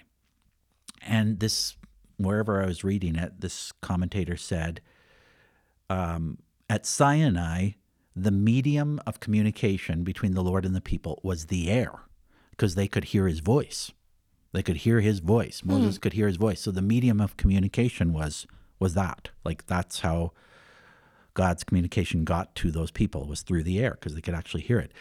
And 1.01 1.39
this, 1.39 1.75
wherever 2.17 2.61
I 2.61 2.65
was 2.65 2.83
reading 2.83 3.15
it, 3.15 3.41
this 3.41 3.71
commentator 3.81 4.37
said, 4.37 4.81
um, 5.89 6.39
at 6.69 6.85
Sinai, 6.85 7.71
the 8.15 8.31
medium 8.31 8.99
of 9.05 9.19
communication 9.19 10.03
between 10.03 10.33
the 10.33 10.43
Lord 10.43 10.65
and 10.65 10.75
the 10.75 10.81
people 10.81 11.19
was 11.23 11.47
the 11.47 11.69
air, 11.69 11.91
because 12.51 12.75
they 12.75 12.87
could 12.87 13.05
hear 13.05 13.27
his 13.27 13.39
voice. 13.39 13.91
They 14.53 14.63
could 14.63 14.77
hear 14.77 15.01
his 15.01 15.19
voice. 15.19 15.63
Moses 15.65 15.97
mm. 15.97 16.01
could 16.01 16.13
hear 16.13 16.27
his 16.27 16.37
voice. 16.37 16.61
So 16.61 16.71
the 16.71 16.81
medium 16.81 17.19
of 17.19 17.35
communication 17.35 18.13
was 18.13 18.47
was 18.79 18.93
that. 18.93 19.29
Like 19.43 19.67
that's 19.67 19.99
how 19.99 20.31
God's 21.33 21.65
communication 21.65 22.23
got 22.23 22.55
to 22.55 22.71
those 22.71 22.91
people 22.91 23.27
was 23.27 23.41
through 23.41 23.63
the 23.63 23.79
air 23.79 23.91
because 23.91 24.15
they 24.15 24.21
could 24.21 24.33
actually 24.33 24.61
hear 24.63 24.79
it. 24.79 24.93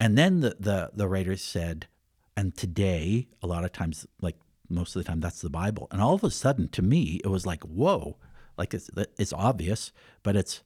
And 0.00 0.16
then 0.16 0.40
the 0.40 0.56
the 0.58 0.90
the 0.94 1.06
writers 1.06 1.42
said, 1.42 1.86
and 2.34 2.56
today 2.56 3.28
a 3.42 3.46
lot 3.46 3.64
of 3.64 3.72
times, 3.72 4.06
like 4.22 4.36
most 4.68 4.96
of 4.96 5.02
the 5.02 5.08
time, 5.08 5.20
that's 5.20 5.40
the 5.40 5.50
Bible. 5.50 5.88
And 5.90 6.00
all 6.00 6.14
of 6.14 6.24
a 6.24 6.30
sudden, 6.30 6.68
to 6.70 6.82
me, 6.82 7.20
it 7.24 7.28
was 7.28 7.46
like, 7.46 7.62
whoa, 7.64 8.16
like 8.56 8.74
it's 8.74 8.90
it's 9.18 9.32
obvious, 9.32 9.92
but 10.22 10.36
it's 10.36 10.62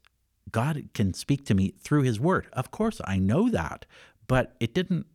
God 0.50 0.88
can 0.94 1.12
speak 1.14 1.44
to 1.46 1.54
me 1.54 1.74
through 1.80 2.02
His 2.02 2.20
Word. 2.20 2.46
Of 2.52 2.70
course, 2.70 3.00
I 3.04 3.18
know 3.18 3.48
that, 3.50 3.86
but 4.26 4.54
it 4.60 4.74
didn't 4.74 5.06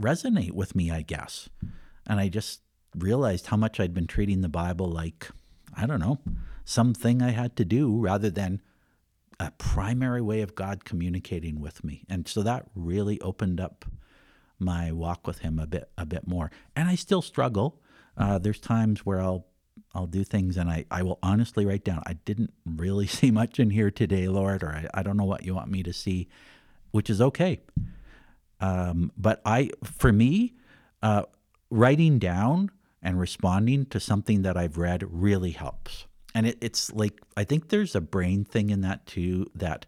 resonate 0.00 0.52
with 0.52 0.74
me, 0.74 0.90
I 0.90 1.02
guess. 1.02 1.48
And 2.06 2.20
I 2.20 2.28
just 2.28 2.62
realized 2.96 3.46
how 3.46 3.56
much 3.56 3.78
I'd 3.78 3.94
been 3.94 4.06
treating 4.06 4.40
the 4.40 4.48
Bible 4.48 4.88
like, 4.88 5.28
I 5.76 5.86
don't 5.86 6.00
know, 6.00 6.18
something 6.64 7.22
I 7.22 7.30
had 7.30 7.56
to 7.56 7.64
do 7.64 7.98
rather 7.98 8.30
than 8.30 8.60
a 9.38 9.50
primary 9.52 10.20
way 10.20 10.42
of 10.42 10.54
God 10.54 10.84
communicating 10.84 11.60
with 11.60 11.82
me. 11.82 12.04
And 12.08 12.28
so 12.28 12.42
that 12.42 12.66
really 12.74 13.20
opened 13.20 13.60
up 13.60 13.84
my 14.58 14.92
walk 14.92 15.26
with 15.26 15.38
him 15.38 15.58
a 15.58 15.66
bit 15.66 15.90
a 15.96 16.04
bit 16.04 16.26
more. 16.26 16.50
And 16.76 16.88
I 16.88 16.94
still 16.94 17.22
struggle. 17.22 17.80
Uh, 18.16 18.38
there's 18.38 18.60
times 18.60 19.04
where 19.06 19.20
I'll 19.20 19.46
I'll 19.94 20.06
do 20.06 20.22
things 20.22 20.56
and 20.56 20.70
I, 20.70 20.84
I 20.90 21.02
will 21.02 21.18
honestly 21.20 21.66
write 21.66 21.84
down, 21.84 22.02
I 22.06 22.12
didn't 22.12 22.52
really 22.64 23.06
see 23.18 23.30
much 23.30 23.58
in 23.58 23.70
here 23.70 23.90
today, 23.90 24.28
Lord, 24.28 24.62
or 24.62 24.70
I, 24.70 24.86
I 24.94 25.02
don't 25.02 25.16
know 25.16 25.24
what 25.24 25.44
you 25.44 25.54
want 25.54 25.70
me 25.70 25.82
to 25.82 25.92
see, 25.92 26.28
which 26.92 27.10
is 27.10 27.20
okay. 27.20 27.60
Um, 28.60 29.10
but 29.16 29.40
I, 29.44 29.70
for 29.82 30.12
me, 30.12 30.54
uh, 31.02 31.22
writing 31.70 32.18
down 32.20 32.70
and 33.02 33.18
responding 33.18 33.86
to 33.86 33.98
something 33.98 34.42
that 34.42 34.56
I've 34.56 34.78
read 34.78 35.02
really 35.08 35.52
helps 35.52 36.06
and 36.34 36.46
it, 36.46 36.58
it's 36.60 36.92
like 36.92 37.20
I 37.36 37.44
think 37.44 37.68
there's 37.68 37.94
a 37.94 38.00
brain 38.00 38.44
thing 38.44 38.70
in 38.70 38.80
that 38.82 39.06
too 39.06 39.50
that 39.54 39.86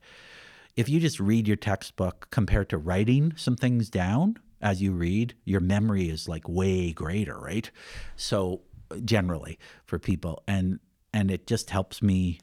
if 0.76 0.88
you 0.88 1.00
just 1.00 1.20
read 1.20 1.46
your 1.46 1.56
textbook 1.56 2.28
compared 2.30 2.68
to 2.70 2.78
writing 2.78 3.34
some 3.36 3.56
things 3.56 3.88
down 3.88 4.38
as 4.62 4.80
you 4.80 4.92
read, 4.92 5.34
your 5.44 5.60
memory 5.60 6.08
is 6.08 6.28
like 6.28 6.48
way 6.48 6.92
greater, 6.92 7.38
right? 7.38 7.70
So 8.16 8.62
generally 9.04 9.58
for 9.84 9.98
people, 9.98 10.42
and 10.46 10.80
and 11.12 11.30
it 11.30 11.46
just 11.46 11.70
helps 11.70 12.00
me 12.00 12.40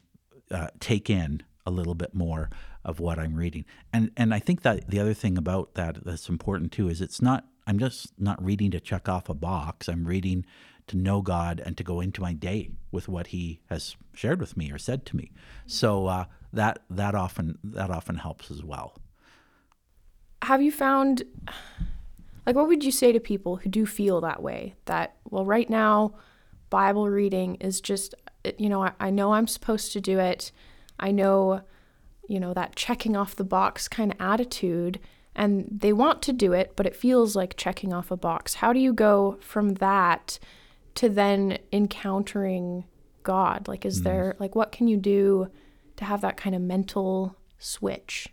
uh, 0.50 0.68
take 0.78 1.10
in 1.10 1.42
a 1.66 1.70
little 1.70 1.94
bit 1.94 2.14
more 2.14 2.50
of 2.84 3.00
what 3.00 3.18
I'm 3.18 3.34
reading. 3.34 3.64
And 3.92 4.10
and 4.16 4.34
I 4.34 4.38
think 4.38 4.62
that 4.62 4.90
the 4.90 5.00
other 5.00 5.14
thing 5.14 5.38
about 5.38 5.74
that 5.74 6.04
that's 6.04 6.28
important 6.28 6.72
too 6.72 6.88
is 6.88 7.00
it's 7.00 7.22
not 7.22 7.46
I'm 7.66 7.78
just 7.78 8.12
not 8.18 8.42
reading 8.44 8.70
to 8.72 8.80
check 8.80 9.08
off 9.08 9.28
a 9.28 9.34
box. 9.34 9.88
I'm 9.88 10.04
reading 10.04 10.44
to 10.88 10.96
know 10.96 11.22
God 11.22 11.62
and 11.64 11.76
to 11.76 11.84
go 11.84 12.00
into 12.00 12.20
my 12.20 12.32
day 12.32 12.70
with 12.90 13.08
what 13.08 13.28
He 13.28 13.60
has 13.70 13.96
shared 14.12 14.40
with 14.40 14.56
me 14.56 14.70
or 14.72 14.78
said 14.78 15.06
to 15.06 15.16
me. 15.16 15.30
So 15.66 16.06
uh, 16.06 16.24
that 16.52 16.80
that 16.90 17.14
often 17.14 17.58
that 17.62 17.90
often 17.90 18.16
helps 18.16 18.50
as 18.50 18.64
well. 18.64 18.96
Have 20.42 20.62
you 20.62 20.72
found, 20.72 21.22
like, 22.50 22.56
what 22.56 22.66
would 22.66 22.82
you 22.82 22.90
say 22.90 23.12
to 23.12 23.20
people 23.20 23.54
who 23.54 23.70
do 23.70 23.86
feel 23.86 24.20
that 24.22 24.42
way? 24.42 24.74
That 24.86 25.14
well, 25.30 25.44
right 25.44 25.70
now, 25.70 26.14
Bible 26.68 27.08
reading 27.08 27.54
is 27.60 27.80
just, 27.80 28.12
you 28.58 28.68
know, 28.68 28.82
I, 28.82 28.92
I 28.98 29.10
know 29.10 29.34
I'm 29.34 29.46
supposed 29.46 29.92
to 29.92 30.00
do 30.00 30.18
it. 30.18 30.50
I 30.98 31.12
know, 31.12 31.60
you 32.28 32.40
know, 32.40 32.52
that 32.54 32.74
checking 32.74 33.16
off 33.16 33.36
the 33.36 33.44
box 33.44 33.86
kind 33.86 34.10
of 34.10 34.20
attitude 34.20 34.98
and 35.36 35.68
they 35.70 35.92
want 35.92 36.22
to 36.22 36.32
do 36.32 36.52
it, 36.52 36.72
but 36.74 36.86
it 36.86 36.96
feels 36.96 37.36
like 37.36 37.56
checking 37.56 37.92
off 37.92 38.10
a 38.10 38.16
box. 38.16 38.54
How 38.54 38.72
do 38.72 38.80
you 38.80 38.92
go 38.92 39.38
from 39.40 39.74
that 39.74 40.40
to 40.96 41.08
then 41.08 41.56
encountering 41.70 42.82
God? 43.22 43.68
Like, 43.68 43.86
is 43.86 44.02
there, 44.02 44.34
like, 44.40 44.56
what 44.56 44.72
can 44.72 44.88
you 44.88 44.96
do 44.96 45.52
to 45.98 46.04
have 46.04 46.20
that 46.22 46.36
kind 46.36 46.56
of 46.56 46.62
mental 46.62 47.36
switch? 47.60 48.26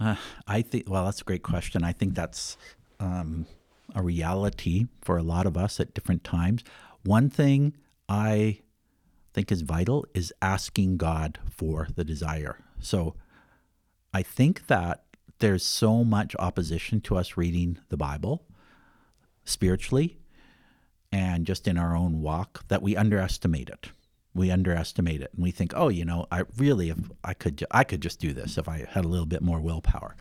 Uh, 0.00 0.16
I 0.46 0.62
think, 0.62 0.88
well, 0.88 1.04
that's 1.04 1.20
a 1.20 1.24
great 1.24 1.42
question. 1.42 1.84
I 1.84 1.92
think 1.92 2.14
that's 2.14 2.56
um, 3.02 3.46
a 3.94 4.02
reality 4.02 4.86
for 5.02 5.18
a 5.18 5.22
lot 5.22 5.44
of 5.44 5.56
us 5.56 5.80
at 5.80 5.92
different 5.92 6.24
times. 6.24 6.62
One 7.02 7.28
thing 7.28 7.76
I 8.08 8.60
think 9.34 9.50
is 9.50 9.62
vital 9.62 10.06
is 10.14 10.32
asking 10.40 10.98
God 10.98 11.38
for 11.50 11.88
the 11.94 12.04
desire. 12.04 12.58
So 12.78 13.14
I 14.14 14.22
think 14.22 14.68
that 14.68 15.04
there's 15.40 15.64
so 15.64 16.04
much 16.04 16.36
opposition 16.38 17.00
to 17.02 17.16
us 17.16 17.36
reading 17.36 17.78
the 17.88 17.96
Bible 17.96 18.44
spiritually 19.44 20.18
and 21.10 21.46
just 21.46 21.66
in 21.66 21.76
our 21.76 21.96
own 21.96 22.20
walk 22.20 22.64
that 22.68 22.82
we 22.82 22.96
underestimate 22.96 23.68
it. 23.68 23.88
We 24.34 24.50
underestimate 24.50 25.20
it 25.20 25.30
and 25.34 25.42
we 25.42 25.50
think, 25.50 25.72
oh, 25.74 25.88
you 25.88 26.04
know, 26.04 26.26
I 26.30 26.44
really, 26.56 26.90
if 26.90 26.98
I 27.24 27.34
could, 27.34 27.64
I 27.70 27.84
could 27.84 28.00
just 28.00 28.20
do 28.20 28.32
this 28.32 28.56
if 28.56 28.68
I 28.68 28.86
had 28.88 29.04
a 29.04 29.08
little 29.08 29.26
bit 29.26 29.42
more 29.42 29.60
willpower. 29.60 30.14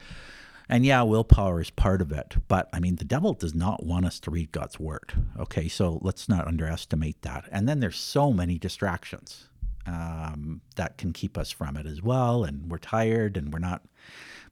And 0.69 0.85
yeah, 0.85 1.01
willpower 1.03 1.59
is 1.59 1.69
part 1.69 2.01
of 2.01 2.11
it, 2.11 2.35
but 2.47 2.69
I 2.71 2.79
mean, 2.79 2.95
the 2.95 3.05
devil 3.05 3.33
does 3.33 3.53
not 3.53 3.85
want 3.85 4.05
us 4.05 4.19
to 4.21 4.31
read 4.31 4.51
God's 4.51 4.79
word. 4.79 5.13
Okay, 5.37 5.67
so 5.67 5.99
let's 6.01 6.29
not 6.29 6.47
underestimate 6.47 7.21
that. 7.23 7.45
And 7.51 7.67
then 7.67 7.79
there's 7.81 7.99
so 7.99 8.31
many 8.31 8.57
distractions 8.57 9.49
um, 9.85 10.61
that 10.75 10.97
can 10.97 11.11
keep 11.13 11.37
us 11.37 11.51
from 11.51 11.75
it 11.75 11.85
as 11.85 12.01
well. 12.01 12.43
And 12.43 12.71
we're 12.71 12.77
tired 12.77 13.37
and 13.37 13.51
we're 13.51 13.59
not 13.59 13.83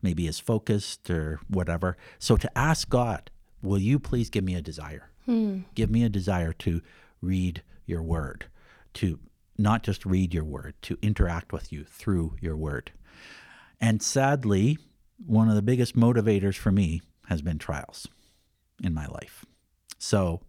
maybe 0.01 0.27
as 0.27 0.39
focused 0.39 1.09
or 1.09 1.39
whatever. 1.47 1.97
So 2.17 2.37
to 2.37 2.57
ask 2.57 2.89
God, 2.89 3.31
will 3.61 3.79
you 3.79 3.99
please 3.99 4.29
give 4.29 4.43
me 4.43 4.55
a 4.55 4.61
desire? 4.61 5.09
Hmm. 5.25 5.59
Give 5.75 5.89
me 5.89 6.03
a 6.03 6.09
desire 6.09 6.53
to 6.53 6.81
read 7.21 7.63
your 7.85 8.01
word, 8.01 8.45
to 8.95 9.19
not 9.57 9.83
just 9.83 10.05
read 10.05 10.33
your 10.33 10.45
word, 10.45 10.75
to 10.83 10.97
interact 11.01 11.51
with 11.51 11.71
you 11.71 11.83
through 11.83 12.35
your 12.41 12.55
word. 12.55 12.91
And 13.81 14.01
sadly, 14.01 14.77
one 15.25 15.49
of 15.49 15.55
the 15.55 15.61
biggest 15.61 15.95
motivators 15.95 16.55
for 16.55 16.71
me 16.71 17.01
has 17.27 17.41
been 17.41 17.57
trials 17.57 18.07
in 18.83 18.93
my 18.93 19.05
life. 19.07 19.45
So 19.97 20.41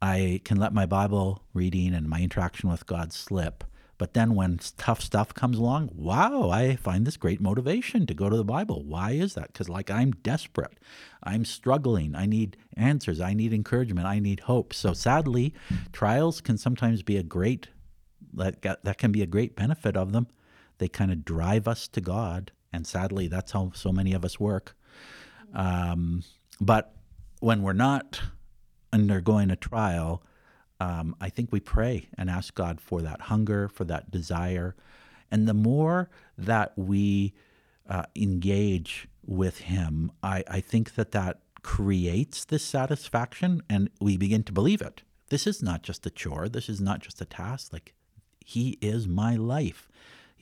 I 0.00 0.40
can 0.44 0.58
let 0.58 0.72
my 0.72 0.86
Bible 0.86 1.42
reading 1.52 1.94
and 1.94 2.08
my 2.08 2.20
interaction 2.20 2.68
with 2.68 2.86
God 2.86 3.12
slip. 3.12 3.64
But 3.96 4.14
then 4.14 4.34
when 4.34 4.58
tough 4.76 5.00
stuff 5.00 5.32
comes 5.34 5.56
along, 5.56 5.90
wow, 5.94 6.50
I 6.50 6.74
find 6.76 7.06
this 7.06 7.16
great 7.16 7.40
motivation 7.40 8.06
to 8.06 8.14
go 8.14 8.28
to 8.28 8.36
the 8.36 8.44
Bible. 8.44 8.82
Why 8.84 9.12
is 9.12 9.34
that? 9.34 9.52
Because, 9.52 9.68
like, 9.68 9.90
I'm 9.90 10.10
desperate. 10.10 10.78
I'm 11.22 11.44
struggling. 11.44 12.16
I 12.16 12.26
need 12.26 12.56
answers. 12.76 13.20
I 13.20 13.34
need 13.34 13.52
encouragement. 13.52 14.06
I 14.06 14.18
need 14.18 14.40
hope. 14.40 14.74
So, 14.74 14.94
sadly, 14.94 15.54
trials 15.92 16.40
can 16.40 16.58
sometimes 16.58 17.02
be 17.02 17.16
a 17.16 17.22
great, 17.22 17.68
that, 18.32 18.62
that 18.62 18.98
can 18.98 19.12
be 19.12 19.22
a 19.22 19.26
great 19.26 19.54
benefit 19.54 19.96
of 19.96 20.12
them. 20.12 20.26
They 20.78 20.88
kind 20.88 21.12
of 21.12 21.24
drive 21.24 21.68
us 21.68 21.86
to 21.88 22.00
God 22.00 22.50
and 22.74 22.86
sadly, 22.86 23.28
that's 23.28 23.52
how 23.52 23.70
so 23.72 23.92
many 23.92 24.12
of 24.14 24.24
us 24.24 24.40
work. 24.40 24.76
Um, 25.54 26.24
but 26.60 26.94
when 27.38 27.62
we're 27.62 27.72
not 27.72 28.20
undergoing 28.92 29.50
a 29.50 29.56
trial, 29.56 30.24
um, 30.80 31.14
I 31.20 31.28
think 31.30 31.52
we 31.52 31.60
pray 31.60 32.08
and 32.18 32.28
ask 32.28 32.52
God 32.54 32.80
for 32.80 33.00
that 33.02 33.22
hunger, 33.22 33.68
for 33.68 33.84
that 33.84 34.10
desire. 34.10 34.74
And 35.30 35.46
the 35.46 35.54
more 35.54 36.10
that 36.36 36.72
we 36.76 37.32
uh, 37.88 38.06
engage 38.16 39.06
with 39.24 39.58
Him, 39.58 40.10
I, 40.22 40.42
I 40.48 40.60
think 40.60 40.96
that 40.96 41.12
that 41.12 41.38
creates 41.62 42.44
this 42.44 42.64
satisfaction 42.64 43.62
and 43.70 43.88
we 44.00 44.16
begin 44.16 44.42
to 44.44 44.52
believe 44.52 44.82
it. 44.82 45.02
This 45.28 45.46
is 45.46 45.62
not 45.62 45.82
just 45.82 46.04
a 46.06 46.10
chore, 46.10 46.48
this 46.48 46.68
is 46.68 46.80
not 46.80 47.00
just 47.00 47.20
a 47.20 47.24
task. 47.24 47.72
Like, 47.72 47.94
He 48.44 48.78
is 48.80 49.06
my 49.06 49.36
life 49.36 49.88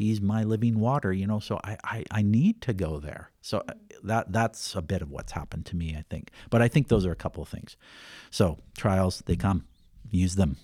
he's 0.03 0.21
my 0.21 0.43
living 0.43 0.79
water 0.79 1.13
you 1.13 1.27
know 1.27 1.39
so 1.39 1.61
I, 1.65 1.77
I 1.85 2.05
i 2.11 2.23
need 2.23 2.61
to 2.63 2.73
go 2.73 2.99
there. 2.99 3.31
So 3.41 3.63
uh, 3.69 3.75
that 4.05 4.33
that's 4.33 4.75
a 4.75 4.83
bit 4.83 5.03
of 5.03 5.11
what's 5.11 5.33
happened 5.33 5.67
to 5.67 5.77
me 5.77 5.97
i 5.99 6.05
think. 6.11 6.31
But 6.51 6.63
i 6.63 6.69
think 6.69 6.89
those 6.89 7.07
are 7.07 7.13
a 7.13 7.17
couple 7.25 7.43
of 7.43 7.49
things. 7.49 7.77
So 8.31 8.59
trials 8.77 9.23
they 9.27 9.37
come. 9.37 9.65
Use 10.11 10.35
them. 10.35 10.57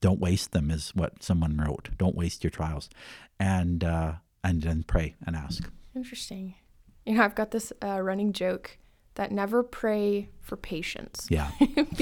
Don't 0.00 0.20
waste 0.20 0.52
them 0.52 0.70
is 0.70 0.94
what 0.94 1.22
someone 1.22 1.56
wrote. 1.56 1.90
Don't 1.98 2.14
waste 2.16 2.44
your 2.44 2.50
trials. 2.50 2.88
And 3.40 3.82
uh 3.84 4.12
and 4.44 4.62
then 4.62 4.84
pray 4.84 5.16
and 5.26 5.34
ask. 5.36 5.68
Interesting. 5.94 6.54
You 7.04 7.14
know 7.14 7.24
i've 7.24 7.34
got 7.34 7.50
this 7.50 7.72
uh, 7.82 8.00
running 8.00 8.32
joke 8.32 8.78
that 9.16 9.32
never 9.32 9.64
pray 9.64 10.28
for 10.40 10.56
patience. 10.56 11.26
Yeah. 11.28 11.50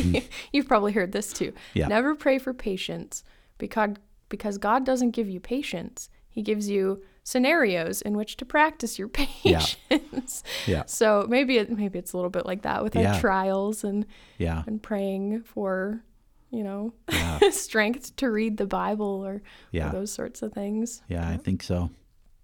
You've 0.52 0.68
probably 0.68 0.92
heard 0.92 1.12
this 1.12 1.32
too. 1.32 1.54
Yeah. 1.72 1.88
never 1.88 2.14
pray 2.14 2.38
for 2.38 2.52
patience 2.52 3.24
because 3.58 3.96
because 4.28 4.58
god 4.58 4.84
doesn't 4.84 5.12
give 5.12 5.28
you 5.28 5.40
patience 5.40 6.10
he 6.36 6.42
gives 6.42 6.68
you 6.68 7.02
scenarios 7.24 8.02
in 8.02 8.14
which 8.14 8.36
to 8.36 8.44
practice 8.44 8.98
your 8.98 9.08
patience. 9.24 10.44
Yeah. 10.66 10.76
yeah. 10.76 10.82
So 10.86 11.26
maybe 11.28 11.56
it 11.56 11.76
maybe 11.76 11.98
it's 11.98 12.12
a 12.12 12.16
little 12.16 12.30
bit 12.30 12.44
like 12.44 12.62
that 12.62 12.84
with 12.84 12.94
yeah. 12.94 13.14
our 13.14 13.20
trials 13.20 13.82
and 13.82 14.06
yeah 14.38 14.62
and 14.66 14.80
praying 14.82 15.42
for 15.42 16.04
you 16.50 16.62
know 16.62 16.92
yeah. 17.10 17.38
strength 17.50 18.14
to 18.16 18.30
read 18.30 18.58
the 18.58 18.66
Bible 18.66 19.24
or, 19.26 19.42
yeah. 19.72 19.88
or 19.88 19.92
those 19.92 20.12
sorts 20.12 20.42
of 20.42 20.52
things. 20.52 21.02
Yeah, 21.08 21.26
I 21.26 21.38
think 21.38 21.62
so. 21.62 21.90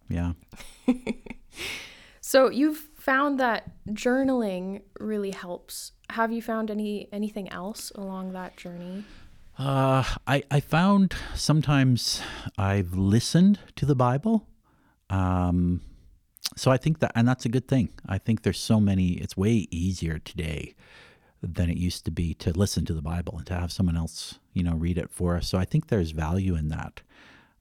Yeah. 0.09 0.33
so 2.23 2.51
you've 2.51 2.89
found 2.97 3.39
that 3.41 3.71
journaling 3.89 4.83
really 4.99 5.33
helps. 5.33 5.93
Have 6.09 6.33
you 6.33 6.41
found 6.41 6.71
any 6.71 7.09
anything 7.13 7.51
else 7.51 7.93
along 7.95 8.33
that 8.33 8.57
journey? 8.57 9.05
Uh, 9.65 10.03
I, 10.27 10.43
I 10.51 10.59
found 10.59 11.15
sometimes 11.37 12.21
I've 12.59 12.95
listened 12.95 13.61
to 13.77 13.87
the 13.87 13.95
Bible. 13.95 14.49
Um, 15.09 15.83
so 16.57 16.73
I 16.73 16.77
think 16.77 16.99
that, 16.99 17.13
and 17.15 17.29
that's 17.29 17.45
a 17.45 17.49
good 17.49 17.69
thing. 17.69 17.91
I 18.09 18.19
think 18.19 18.43
there's 18.43 18.59
so 18.59 18.81
many, 18.81 19.13
it's 19.13 19.37
way 19.37 19.69
easier 19.71 20.19
today 20.19 20.75
than 21.41 21.71
it 21.71 21.77
used 21.77 22.05
to 22.07 22.11
be 22.11 22.35
to 22.35 22.51
listen 22.51 22.85
to 22.87 22.93
the 22.93 23.03
Bible 23.03 23.37
and 23.37 23.47
to 23.47 23.55
have 23.55 23.71
someone 23.71 23.97
else, 23.97 24.41
you 24.53 24.65
know, 24.65 24.75
read 24.75 24.99
it 24.99 25.11
for 25.13 25.37
us. 25.37 25.47
So 25.47 25.59
I 25.59 25.65
think 25.65 25.87
there's 25.87 26.11
value 26.11 26.57
in 26.57 26.67
that. 26.69 27.03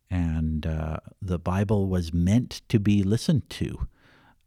And 0.09 0.65
uh, 0.65 0.97
the 1.21 1.37
Bible 1.37 1.87
was 1.87 2.11
meant 2.11 2.63
to 2.69 2.79
be 2.79 3.03
listened 3.03 3.47
to 3.51 3.87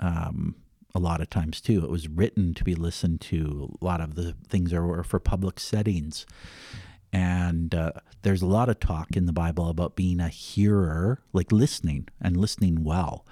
um, 0.01 0.57
a 0.93 0.99
lot 0.99 1.21
of 1.21 1.31
times 1.31 1.61
too. 1.61 1.85
It 1.85 1.91
was 1.91 2.09
written 2.09 2.53
to 2.55 2.65
be 2.65 2.75
listened 2.75 3.21
to. 3.23 3.77
A 3.81 3.85
lot 3.85 4.01
of 4.01 4.17
the 4.17 4.35
things 4.49 4.73
are 4.73 5.05
for 5.05 5.21
public 5.21 5.61
settings. 5.61 6.27
And 7.55 7.73
uh, 7.73 7.93
there's 8.23 8.43
a 8.43 8.47
lot 8.47 8.69
of 8.69 8.81
talk 8.81 9.17
in 9.17 9.27
the 9.27 9.33
Bible 9.33 9.69
about 9.69 9.95
being 9.95 10.19
a 10.19 10.29
hearer, 10.29 11.23
like 11.33 11.53
listening 11.53 12.09
and 12.21 12.37
listening 12.37 12.83
well. 12.83 13.25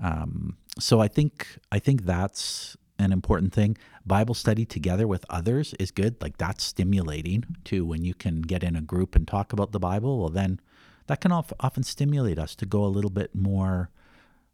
Um, 0.00 0.56
so 0.78 1.00
I 1.00 1.08
think 1.08 1.58
I 1.70 1.78
think 1.78 2.06
that's 2.06 2.76
an 2.98 3.12
important 3.12 3.52
thing. 3.52 3.76
Bible 4.06 4.34
study 4.34 4.64
together 4.64 5.06
with 5.06 5.26
others 5.28 5.74
is 5.78 5.90
good. 5.90 6.16
Like 6.22 6.38
that's 6.38 6.64
stimulating 6.64 7.44
too. 7.62 7.84
When 7.84 8.04
you 8.04 8.14
can 8.14 8.40
get 8.40 8.64
in 8.64 8.74
a 8.74 8.80
group 8.80 9.14
and 9.14 9.28
talk 9.28 9.52
about 9.52 9.72
the 9.72 9.78
Bible, 9.78 10.18
well, 10.18 10.30
then 10.30 10.60
that 11.06 11.20
can 11.20 11.30
often 11.32 11.82
stimulate 11.82 12.38
us 12.38 12.54
to 12.56 12.66
go 12.66 12.84
a 12.84 12.94
little 12.96 13.10
bit 13.10 13.34
more, 13.34 13.90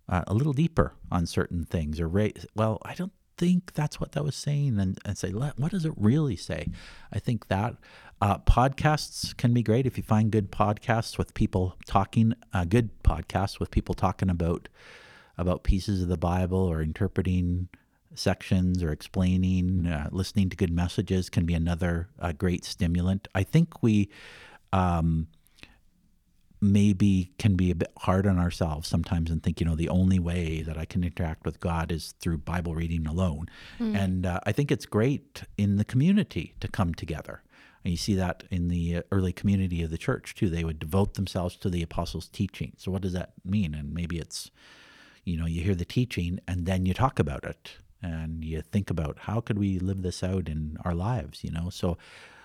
uh, 0.09 0.25
a 0.27 0.35
little 0.35 0.53
deeper 0.53 0.95
on 1.11 1.27
certain 1.27 1.65
things. 1.65 2.01
Or 2.01 2.09
raise, 2.09 2.47
well, 2.57 2.79
I 2.85 2.95
don't 2.95 3.13
think 3.37 3.75
that's 3.75 4.01
what 4.01 4.13
that 4.13 4.25
was 4.25 4.37
saying, 4.37 4.79
and, 4.79 4.99
and 5.05 5.19
say, 5.19 5.31
what 5.33 5.71
does 5.71 5.85
it 5.85 5.93
really 5.97 6.37
say? 6.37 6.69
I 7.13 7.19
think 7.19 7.49
that 7.49 7.77
uh, 8.25 8.39
podcasts 8.39 9.37
can 9.37 9.53
be 9.53 9.63
great 9.63 9.85
if 9.85 9.99
you 9.99 10.03
find 10.03 10.31
good 10.31 10.51
podcasts 10.51 11.19
with 11.19 11.35
people 11.35 11.77
talking, 11.85 12.33
uh, 12.55 12.65
good 12.65 12.89
podcasts 13.03 13.61
with 13.61 13.71
people 13.71 13.95
talking 13.95 14.31
about 14.31 14.71
about 15.37 15.63
pieces 15.63 16.01
of 16.01 16.09
the 16.09 16.17
Bible 16.17 16.59
or 16.59 16.81
interpreting 16.81 17.69
sections 18.15 18.83
or 18.83 18.91
explaining, 18.93 19.87
uh, 19.87 20.09
listening 20.11 20.49
to 20.49 20.57
good 20.57 20.73
messages 20.73 21.29
can 21.29 21.45
be 21.45 21.53
another 21.53 22.09
uh, 22.19 22.33
great 22.33 22.65
stimulant. 22.65 23.29
I 23.35 23.43
think 23.43 23.83
we 23.83 24.09
um, 24.73 25.27
maybe 26.63 27.35
can 27.39 27.57
be 27.57 27.71
a 27.71 27.75
bit 27.75 27.93
hard 27.99 28.27
on 28.27 28.39
ourselves 28.39 28.89
sometimes 28.89 29.31
and 29.31 29.43
think, 29.43 29.61
you 29.61 29.67
know, 29.67 29.75
the 29.75 29.91
only 29.91 30.19
way 30.19 30.63
that 30.63 30.79
I 30.79 30.87
can 30.87 31.05
interact 31.05 31.45
with 31.45 31.61
God 31.61 31.93
is 31.93 32.15
through 32.21 32.39
Bible 32.39 32.75
reading 32.75 33.07
alone. 33.07 33.51
Mm. 33.79 33.99
And 33.99 34.27
uh, 34.27 34.41
I 34.47 34.53
think 34.53 34.73
it's 34.73 34.87
great 34.87 35.43
in 35.59 35.77
the 35.77 35.85
community 35.85 36.55
to 36.61 36.69
come 36.69 36.95
together 36.95 37.43
and 37.85 37.91
you 37.91 37.97
see 37.99 38.15
that 38.15 38.45
in 38.51 38.69
the 38.69 38.97
uh, 38.97 39.03
early 39.13 39.33
community 39.33 39.83
of 39.83 39.91
the 39.91 39.99
church 39.99 40.35
too. 40.35 40.49
They 40.49 40.65
would 40.65 40.79
devote 40.79 41.15
themselves 41.15 41.57
to 41.57 41.69
the 41.69 41.83
apostles' 41.83 42.29
teaching. 42.29 42.73
So, 42.79 42.91
what 42.91 43.03
does 43.03 43.13
that 43.13 43.33
mean? 43.45 43.75
And 43.75 43.93
maybe 43.93 44.19
it's, 44.19 44.51
you 45.25 45.37
know, 45.37 45.47
you 45.47 45.63
hear 45.63 45.75
the 45.75 45.85
teaching 45.85 46.41
and 46.49 46.65
then 46.67 46.87
you 46.87 46.95
talk 46.95 47.19
about 47.19 47.45
it 47.45 47.73
and 48.03 48.43
you 48.45 48.63
think 48.63 48.91
about 48.91 49.19
how 49.21 49.41
could 49.41 49.59
we 49.59 49.79
live 49.79 50.03
this 50.03 50.23
out 50.23 50.49
in 50.49 50.79
our 50.85 50.95
lives, 50.95 51.45
you 51.45 51.51
know? 51.51 51.69
So, 51.71 51.99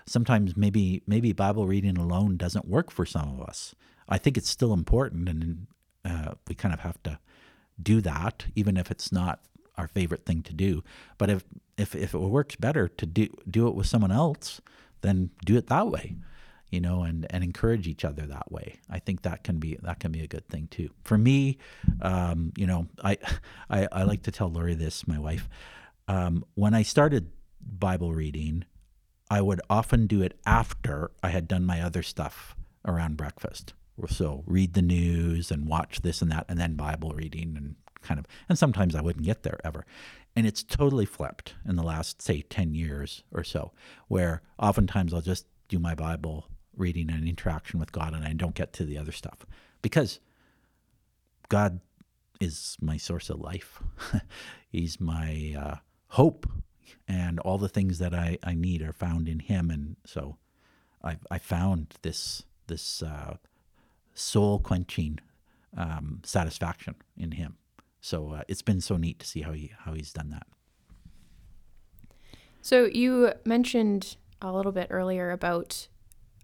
sometimes 0.06 0.58
maybe 0.58 1.02
maybe 1.08 1.32
Bible 1.32 1.68
reading 1.68 1.98
alone 1.98 2.36
doesn't 2.36 2.68
work 2.68 2.92
for 2.92 3.06
some 3.06 3.30
of 3.30 3.42
us. 3.48 3.76
I 4.10 4.18
think 4.18 4.38
it's 4.38 4.50
still 4.50 4.74
important, 4.74 5.30
and 5.30 5.68
uh, 6.04 6.34
we 6.48 6.56
kind 6.56 6.74
of 6.74 6.82
have 6.82 7.02
to 7.04 7.20
do 7.82 8.02
that, 8.02 8.48
even 8.56 8.76
if 8.76 8.92
it's 8.92 9.12
not 9.12 9.40
our 9.78 9.88
favorite 9.88 10.26
thing 10.26 10.42
to 10.44 10.54
do. 10.54 10.84
But 11.18 11.30
if 11.30 11.44
if 11.78 11.96
if 11.96 12.14
it 12.14 12.20
works 12.20 12.56
better 12.56 12.88
to 12.88 13.06
do 13.06 13.30
do 13.50 13.68
it 13.68 13.76
with 13.76 13.88
someone 13.88 14.12
else, 14.12 14.60
then 15.02 15.30
do 15.46 15.58
it 15.58 15.68
that 15.68 15.88
way. 15.88 16.16
you 16.72 16.80
know, 16.80 17.02
and, 17.02 17.26
and 17.32 17.44
encourage 17.44 17.88
each 17.88 18.06
other 18.06 18.26
that 18.28 18.52
way. 18.52 18.80
I 18.90 19.00
think 19.00 19.24
that 19.24 19.44
can 19.44 19.58
be 19.60 19.78
that 19.82 20.00
can 20.00 20.12
be 20.12 20.22
a 20.22 20.28
good 20.28 20.48
thing 20.48 20.68
too. 20.70 20.90
For 21.04 21.18
me, 21.18 21.58
um, 22.02 22.54
you 22.56 22.68
know, 22.68 22.88
I, 23.04 23.18
I 23.70 23.88
I 23.92 24.04
like 24.04 24.24
to 24.24 24.32
tell 24.32 24.50
Lori 24.50 24.76
this, 24.76 25.08
my 25.08 25.20
wife. 25.20 25.50
Um, 26.08 26.46
when 26.56 26.74
I 26.74 26.84
started 26.84 27.32
Bible 27.62 28.14
reading, 28.14 28.66
I 29.30 29.42
would 29.42 29.62
often 29.70 30.08
do 30.08 30.22
it 30.22 30.40
after 30.46 31.12
I 31.24 31.30
had 31.30 31.48
done 31.48 31.66
my 31.66 31.82
other 31.82 32.04
stuff 32.04 32.56
around 32.86 33.18
breakfast. 33.18 33.74
So 34.08 34.44
read 34.48 34.74
the 34.76 34.82
news 34.82 35.52
and 35.52 35.68
watch 35.68 36.02
this 36.02 36.22
and 36.22 36.32
that, 36.32 36.46
and 36.50 36.58
then 36.58 36.76
Bible 36.76 37.12
reading 37.12 37.56
and 37.58 37.76
kind 38.02 38.18
of, 38.20 38.26
and 38.48 38.58
sometimes 38.58 38.96
I 38.96 39.02
wouldn't 39.02 39.26
get 39.26 39.44
there 39.44 39.60
ever. 39.66 39.86
And 40.36 40.48
it's 40.48 40.64
totally 40.64 41.06
flipped 41.06 41.56
in 41.68 41.76
the 41.76 41.84
last, 41.84 42.22
say, 42.22 42.42
10 42.42 42.74
years 42.74 43.24
or 43.32 43.44
so, 43.44 43.72
where 44.08 44.42
oftentimes 44.58 45.14
I'll 45.14 45.22
just 45.22 45.46
do 45.68 45.80
my 45.80 45.96
Bible 45.96 46.48
reading 46.76 47.10
and 47.10 47.28
interaction 47.28 47.80
with 47.80 47.92
God 47.92 48.14
and 48.14 48.24
I 48.24 48.34
don't 48.34 48.56
get 48.56 48.72
to 48.74 48.86
the 48.86 48.98
other 48.98 49.12
stuff 49.12 49.46
because 49.82 50.20
God 51.50 51.82
is 52.40 52.78
my 52.80 52.98
source 52.98 53.30
of 53.30 53.40
life. 53.40 53.82
He's 54.70 55.00
my 55.00 55.56
uh, 55.58 55.76
hope 56.10 56.50
and 57.08 57.40
all 57.40 57.58
the 57.58 57.70
things 57.70 58.00
that 58.00 58.14
I, 58.14 58.38
I 58.44 58.54
need 58.54 58.82
are 58.82 58.94
found 58.94 59.28
in 59.28 59.40
him. 59.40 59.70
And 59.70 59.98
so 60.06 60.38
I, 61.04 61.18
I 61.30 61.38
found 61.38 61.96
this, 62.02 62.44
this 62.68 63.04
uh, 63.04 63.38
soul 64.14 64.60
quenching 64.60 65.20
um, 65.76 66.22
satisfaction 66.24 66.96
in 67.18 67.32
him. 67.32 67.58
So 68.02 68.32
uh, 68.32 68.42
it's 68.48 68.62
been 68.62 68.82
so 68.82 68.98
neat 68.98 69.20
to 69.20 69.28
see 69.28 69.42
how 69.42 69.52
he, 69.52 69.72
how 69.80 69.94
he's 69.94 70.14
done 70.14 70.30
that. 70.30 70.48
So 72.62 72.86
you 72.86 73.34
mentioned 73.46 74.18
a 74.42 74.52
little 74.54 74.72
bit 74.72 74.88
earlier 74.90 75.32
about 75.32 75.88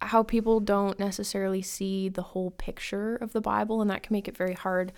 how 0.01 0.23
people 0.23 0.59
don't 0.59 0.99
necessarily 0.99 1.61
see 1.61 2.09
the 2.09 2.21
whole 2.21 2.51
picture 2.51 3.15
of 3.15 3.33
the 3.33 3.41
Bible, 3.41 3.81
and 3.81 3.89
that 3.89 4.03
can 4.03 4.13
make 4.13 4.27
it 4.27 4.37
very 4.37 4.53
hard. 4.53 4.91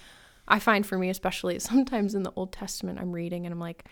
I 0.47 0.59
find 0.59 0.85
for 0.85 0.97
me, 0.97 1.09
especially 1.09 1.59
sometimes 1.59 2.15
in 2.15 2.23
the 2.23 2.33
Old 2.35 2.51
Testament, 2.51 2.99
I'm 2.99 3.11
reading 3.11 3.45
and 3.45 3.53
I'm 3.53 3.59
like, 3.59 3.85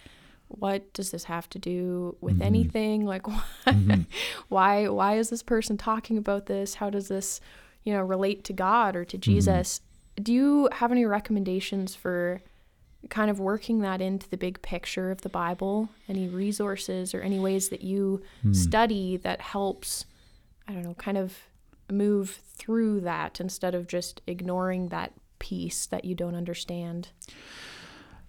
what 0.47 0.93
does 0.93 1.12
this 1.12 1.23
have 1.25 1.49
to 1.49 1.60
do 1.60 2.15
with 2.21 2.36
mm-hmm. 2.36 2.43
anything? 2.43 3.06
Like, 3.06 3.28
why, 3.28 3.43
mm-hmm. 3.65 4.01
why, 4.49 4.88
why 4.88 5.17
is 5.17 5.30
this 5.30 5.43
person 5.43 5.78
talking 5.78 6.17
about 6.17 6.45
this? 6.45 6.75
How 6.75 6.89
does 6.89 7.08
this, 7.08 7.41
you 7.84 7.93
know, 7.93 8.01
relate 8.01 8.43
to 8.45 8.54
God 8.54 8.95
or 8.95 9.06
to 9.06 9.17
mm-hmm. 9.17 9.32
Jesus? 9.32 9.80
Mm-hmm. 9.80 10.23
Do 10.23 10.34
you 10.34 10.69
have 10.71 10.91
any 10.91 11.06
recommendations 11.06 11.95
for 11.95 12.41
kind 13.10 13.30
of 13.30 13.39
working 13.39 13.80
that 13.80 14.02
into 14.02 14.30
the 14.30 14.38
big 14.38 14.62
picture 14.62 15.12
of 15.12 15.22
the 15.22 15.30
Bible? 15.30 15.89
Any 16.08 16.28
resources 16.28 17.13
or 17.13 17.22
any 17.22 17.39
ways 17.39 17.70
that 17.70 17.82
you 17.82 18.22
mm. 18.44 18.56
study 18.56 19.18
that 19.18 19.41
helps, 19.41 20.06
I 20.68 20.74
don't 20.74 20.84
know, 20.84 20.94
kind 20.96 21.18
of 21.18 21.38
move 21.91 22.41
through 22.56 23.02
that 23.02 23.39
instead 23.39 23.76
of 23.76 23.88
just 23.88 24.22
ignoring 24.28 24.89
that 24.89 25.13
piece 25.39 25.86
that 25.86 26.06
you 26.06 26.15
don't 26.15 26.36
understand? 26.36 27.10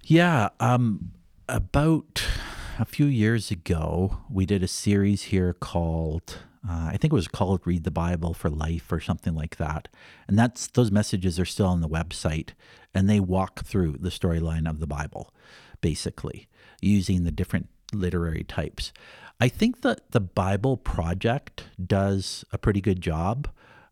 Yeah, 0.02 0.50
um, 0.60 1.12
about 1.48 2.24
a 2.78 2.84
few 2.84 3.06
years 3.06 3.50
ago, 3.50 4.18
we 4.30 4.46
did 4.46 4.62
a 4.62 4.68
series 4.68 5.24
here 5.24 5.52
called 5.52 6.38
uh, 6.68 6.88
I 6.92 6.96
think 6.96 7.12
it 7.12 7.16
was 7.16 7.28
called 7.28 7.62
"Read 7.64 7.84
the 7.84 7.90
Bible 7.90 8.34
for 8.34 8.50
Life" 8.50 8.90
or 8.90 9.00
something 9.00 9.34
like 9.34 9.56
that. 9.56 9.88
And 10.28 10.38
that's 10.38 10.66
those 10.68 10.90
messages 10.90 11.38
are 11.38 11.44
still 11.44 11.66
on 11.66 11.80
the 11.80 11.88
website, 11.88 12.50
and 12.94 13.08
they 13.08 13.20
walk 13.20 13.64
through 13.64 13.96
the 14.00 14.10
storyline 14.10 14.68
of 14.68 14.80
the 14.80 14.86
Bible, 14.86 15.32
basically 15.80 16.48
using 16.80 17.24
the 17.24 17.32
different 17.32 17.68
literary 17.92 18.44
types. 18.44 18.92
I 19.40 19.48
think 19.48 19.82
that 19.82 20.10
the 20.10 20.20
Bible 20.20 20.76
Project 20.76 21.64
does 21.84 22.44
a 22.52 22.58
pretty 22.58 22.80
good 22.80 23.00
job. 23.00 23.48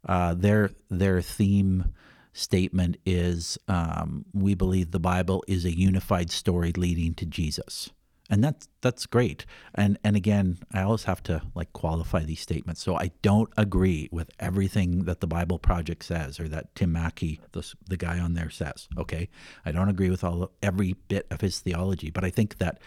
Uh, 0.06 0.34
their 0.34 0.70
their 0.90 1.20
theme 1.20 1.94
statement 2.32 2.96
is 3.06 3.56
um, 3.68 4.24
we 4.32 4.54
believe 4.54 4.90
the 4.90 4.98
Bible 4.98 5.44
is 5.46 5.64
a 5.64 5.76
unified 5.76 6.30
story 6.30 6.72
leading 6.76 7.14
to 7.14 7.26
Jesus. 7.26 7.90
And 8.30 8.42
that's 8.42 8.68
that's 8.80 9.04
great. 9.04 9.44
And 9.74 9.98
and 10.02 10.16
again, 10.16 10.58
I 10.72 10.82
always 10.82 11.04
have 11.04 11.22
to 11.24 11.42
like 11.54 11.72
qualify 11.74 12.24
these 12.24 12.40
statements. 12.40 12.82
So 12.82 12.96
I 12.96 13.10
don't 13.20 13.50
agree 13.56 14.08
with 14.10 14.30
everything 14.40 15.04
that 15.04 15.20
the 15.20 15.26
Bible 15.26 15.58
Project 15.58 16.04
says 16.04 16.40
or 16.40 16.48
that 16.48 16.74
Tim 16.74 16.92
Mackie 16.92 17.40
the, 17.52 17.70
the 17.86 17.98
guy 17.98 18.18
on 18.18 18.32
there 18.32 18.50
says. 18.50 18.88
Okay, 18.96 19.28
I 19.66 19.72
don't 19.72 19.90
agree 19.90 20.08
with 20.08 20.24
all 20.24 20.52
every 20.62 20.94
bit 21.08 21.26
of 21.30 21.42
his 21.42 21.60
theology, 21.60 22.10
but 22.10 22.24
I 22.24 22.30
think 22.30 22.58
that 22.58 22.80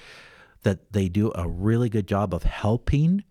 that 0.63 0.91
they 0.91 1.07
do 1.07 1.31
a 1.35 1.47
really 1.47 1.89
good 1.89 2.07
job 2.07 2.33
of 2.33 2.43
helping 2.43 3.23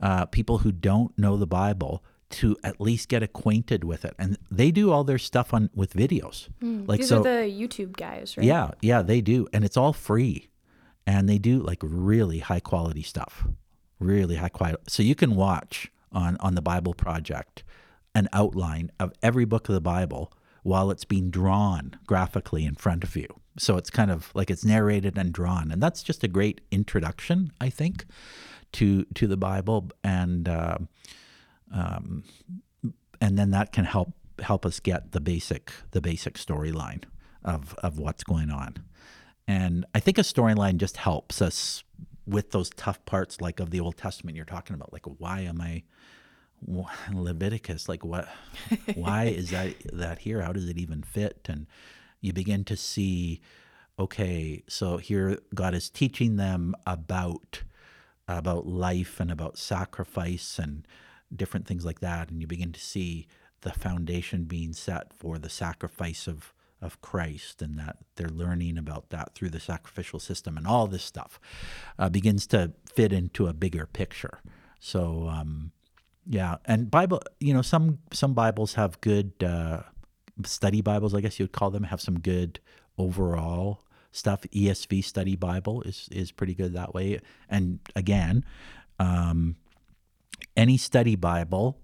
uh, 0.00 0.26
people 0.26 0.58
who 0.58 0.72
don't 0.72 1.16
know 1.18 1.36
the 1.36 1.46
Bible 1.46 2.04
to 2.28 2.56
at 2.62 2.80
least 2.80 3.08
get 3.08 3.22
acquainted 3.22 3.84
with 3.84 4.04
it. 4.04 4.14
And 4.18 4.36
they 4.50 4.70
do 4.70 4.90
all 4.90 5.04
their 5.04 5.18
stuff 5.18 5.54
on 5.54 5.70
with 5.74 5.94
videos. 5.94 6.48
Mm, 6.62 6.88
like 6.88 7.00
these 7.00 7.08
so, 7.08 7.20
are 7.20 7.22
the 7.22 7.50
YouTube 7.50 7.96
guys, 7.96 8.36
right? 8.36 8.46
Yeah, 8.46 8.70
yeah, 8.82 9.02
they 9.02 9.20
do, 9.20 9.46
and 9.52 9.64
it's 9.64 9.76
all 9.76 9.92
free, 9.92 10.48
and 11.06 11.28
they 11.28 11.38
do 11.38 11.60
like 11.60 11.78
really 11.82 12.40
high 12.40 12.60
quality 12.60 13.02
stuff, 13.02 13.46
really 13.98 14.36
high 14.36 14.48
quality. 14.48 14.82
So 14.88 15.02
you 15.02 15.14
can 15.14 15.36
watch 15.36 15.90
on 16.12 16.36
on 16.40 16.54
the 16.54 16.62
Bible 16.62 16.94
Project 16.94 17.62
an 18.14 18.28
outline 18.32 18.90
of 18.98 19.12
every 19.22 19.44
book 19.44 19.68
of 19.68 19.74
the 19.74 19.80
Bible 19.80 20.32
while 20.62 20.90
it's 20.90 21.04
being 21.04 21.30
drawn 21.30 21.96
graphically 22.06 22.64
in 22.64 22.74
front 22.74 23.04
of 23.04 23.14
you. 23.14 23.28
So 23.58 23.76
it's 23.76 23.90
kind 23.90 24.10
of 24.10 24.30
like 24.34 24.50
it's 24.50 24.64
narrated 24.64 25.16
and 25.16 25.32
drawn, 25.32 25.70
and 25.70 25.82
that's 25.82 26.02
just 26.02 26.24
a 26.24 26.28
great 26.28 26.60
introduction, 26.70 27.52
I 27.60 27.70
think, 27.70 28.04
to 28.72 29.04
to 29.14 29.26
the 29.26 29.36
Bible 29.36 29.90
and. 30.02 30.48
Uh, 30.48 30.78
um, 31.72 32.22
and 33.20 33.38
then 33.38 33.50
that 33.50 33.72
can 33.72 33.84
help 33.84 34.12
help 34.40 34.66
us 34.66 34.80
get 34.80 35.12
the 35.12 35.20
basic 35.20 35.72
the 35.92 36.00
basic 36.00 36.34
storyline 36.34 37.04
of 37.44 37.74
of 37.82 37.98
what's 37.98 38.24
going 38.24 38.50
on. 38.50 38.76
And 39.48 39.86
I 39.94 40.00
think 40.00 40.18
a 40.18 40.22
storyline 40.22 40.76
just 40.76 40.96
helps 40.96 41.40
us 41.40 41.84
with 42.26 42.50
those 42.50 42.70
tough 42.70 43.04
parts, 43.04 43.40
like 43.40 43.60
of 43.60 43.70
the 43.70 43.80
Old 43.80 43.96
Testament 43.96 44.36
you're 44.36 44.44
talking 44.44 44.74
about. 44.74 44.92
Like, 44.92 45.06
why 45.06 45.40
am 45.40 45.60
I 45.60 45.84
Leviticus? 47.12 47.88
Like, 47.88 48.04
what? 48.04 48.28
why 48.94 49.24
is 49.36 49.50
that 49.50 49.74
that 49.92 50.20
here? 50.20 50.42
How 50.42 50.52
does 50.52 50.68
it 50.68 50.78
even 50.78 51.02
fit? 51.02 51.46
And 51.48 51.66
you 52.20 52.32
begin 52.32 52.64
to 52.64 52.76
see, 52.76 53.40
okay, 53.98 54.64
so 54.68 54.96
here 54.96 55.38
God 55.54 55.74
is 55.74 55.90
teaching 55.90 56.36
them 56.36 56.74
about 56.86 57.62
about 58.28 58.66
life 58.66 59.20
and 59.20 59.30
about 59.30 59.56
sacrifice 59.56 60.58
and 60.58 60.84
different 61.34 61.66
things 61.66 61.84
like 61.84 62.00
that, 62.00 62.28
and 62.28 62.40
you 62.40 62.46
begin 62.46 62.72
to 62.72 62.80
see 62.80 63.28
the 63.60 63.72
foundation 63.72 64.44
being 64.44 64.72
set 64.72 65.12
for 65.12 65.38
the 65.38 65.48
sacrifice 65.48 66.26
of 66.26 66.52
of 66.86 67.00
Christ, 67.02 67.60
and 67.60 67.78
that 67.78 67.98
they're 68.14 68.28
learning 68.28 68.78
about 68.78 69.10
that 69.10 69.34
through 69.34 69.50
the 69.50 69.60
sacrificial 69.60 70.18
system, 70.20 70.56
and 70.56 70.66
all 70.66 70.86
this 70.86 71.04
stuff 71.04 71.38
uh, 71.98 72.08
begins 72.08 72.46
to 72.48 72.72
fit 72.94 73.12
into 73.12 73.46
a 73.46 73.52
bigger 73.52 73.86
picture. 73.86 74.40
So, 74.78 75.28
um, 75.28 75.72
yeah, 76.26 76.56
and 76.64 76.90
Bible, 76.90 77.20
you 77.40 77.52
know, 77.52 77.62
some 77.62 77.98
some 78.12 78.32
Bibles 78.32 78.74
have 78.74 79.00
good 79.00 79.32
uh, 79.42 79.82
study 80.44 80.80
Bibles, 80.80 81.14
I 81.14 81.20
guess 81.20 81.38
you 81.38 81.44
would 81.44 81.52
call 81.52 81.70
them, 81.70 81.84
have 81.84 82.00
some 82.00 82.20
good 82.20 82.60
overall 82.96 83.82
stuff. 84.12 84.42
ESV 84.42 85.04
Study 85.04 85.36
Bible 85.36 85.82
is 85.82 86.08
is 86.10 86.32
pretty 86.32 86.54
good 86.54 86.72
that 86.74 86.94
way, 86.94 87.20
and 87.48 87.80
again. 87.94 88.44
Um, 88.98 89.56
any 90.56 90.76
study 90.78 91.16
Bible 91.16 91.78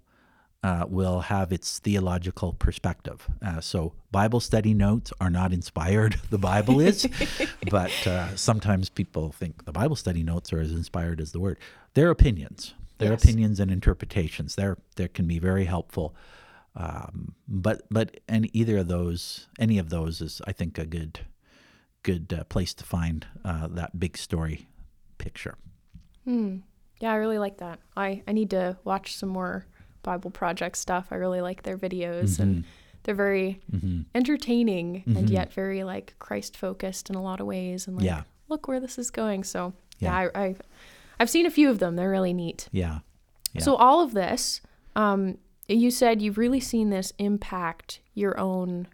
uh, 0.62 0.86
will 0.88 1.20
have 1.20 1.52
its 1.52 1.78
theological 1.80 2.52
perspective. 2.52 3.28
Uh, 3.44 3.60
so, 3.60 3.92
Bible 4.10 4.40
study 4.40 4.74
notes 4.74 5.12
are 5.20 5.30
not 5.30 5.52
inspired, 5.52 6.20
the 6.30 6.38
Bible 6.38 6.80
is, 6.80 7.08
but 7.70 8.06
uh, 8.06 8.36
sometimes 8.36 8.88
people 8.88 9.32
think 9.32 9.64
the 9.64 9.72
Bible 9.72 9.96
study 9.96 10.22
notes 10.22 10.52
are 10.52 10.60
as 10.60 10.70
inspired 10.70 11.20
as 11.20 11.32
the 11.32 11.40
Word. 11.40 11.58
They're 11.94 12.10
opinions, 12.10 12.74
their 12.98 13.12
yes. 13.12 13.22
opinions 13.22 13.58
and 13.58 13.70
interpretations. 13.70 14.54
They're, 14.54 14.78
they 14.96 15.08
can 15.08 15.26
be 15.26 15.38
very 15.38 15.64
helpful. 15.64 16.14
Um, 16.74 17.34
but 17.46 17.82
but 17.90 18.20
and 18.26 18.48
either 18.56 18.78
of 18.78 18.88
those, 18.88 19.48
any 19.58 19.76
of 19.78 19.90
those 19.90 20.22
is, 20.22 20.40
I 20.46 20.52
think, 20.52 20.78
a 20.78 20.86
good 20.86 21.20
good 22.02 22.32
uh, 22.32 22.44
place 22.44 22.74
to 22.74 22.84
find 22.84 23.26
uh, 23.44 23.68
that 23.68 23.98
big 23.98 24.16
story 24.16 24.68
picture. 25.18 25.56
Hmm. 26.24 26.58
Yeah, 27.00 27.12
I 27.12 27.16
really 27.16 27.38
like 27.38 27.58
that. 27.58 27.80
I, 27.96 28.22
I 28.28 28.32
need 28.32 28.50
to 28.50 28.76
watch 28.84 29.16
some 29.16 29.28
more 29.28 29.66
Bible 30.02 30.30
Project 30.30 30.76
stuff. 30.76 31.08
I 31.10 31.16
really 31.16 31.40
like 31.40 31.62
their 31.62 31.78
videos 31.78 32.32
mm-hmm. 32.32 32.42
and 32.42 32.64
they're 33.02 33.14
very 33.14 33.60
mm-hmm. 33.72 34.02
entertaining 34.14 35.00
mm-hmm. 35.00 35.16
and 35.16 35.30
yet 35.30 35.52
very 35.52 35.84
like 35.84 36.14
Christ 36.18 36.56
focused 36.56 37.10
in 37.10 37.16
a 37.16 37.22
lot 37.22 37.40
of 37.40 37.46
ways 37.46 37.86
and 37.86 37.96
like 37.96 38.06
yeah. 38.06 38.22
look 38.48 38.68
where 38.68 38.80
this 38.80 38.98
is 38.98 39.10
going. 39.10 39.44
So 39.44 39.72
yeah, 39.98 40.22
yeah 40.22 40.30
I, 40.34 40.44
I've 40.44 40.62
I've 41.20 41.30
seen 41.30 41.46
a 41.46 41.50
few 41.50 41.70
of 41.70 41.78
them. 41.78 41.96
They're 41.96 42.10
really 42.10 42.32
neat. 42.32 42.68
Yeah. 42.72 43.00
yeah. 43.52 43.62
So 43.62 43.76
all 43.76 44.00
of 44.00 44.12
this, 44.12 44.60
um, 44.96 45.38
you 45.68 45.90
said 45.90 46.20
you've 46.20 46.38
really 46.38 46.60
seen 46.60 46.90
this 46.90 47.12
impact 47.18 48.00
your 48.14 48.38
own 48.38 48.88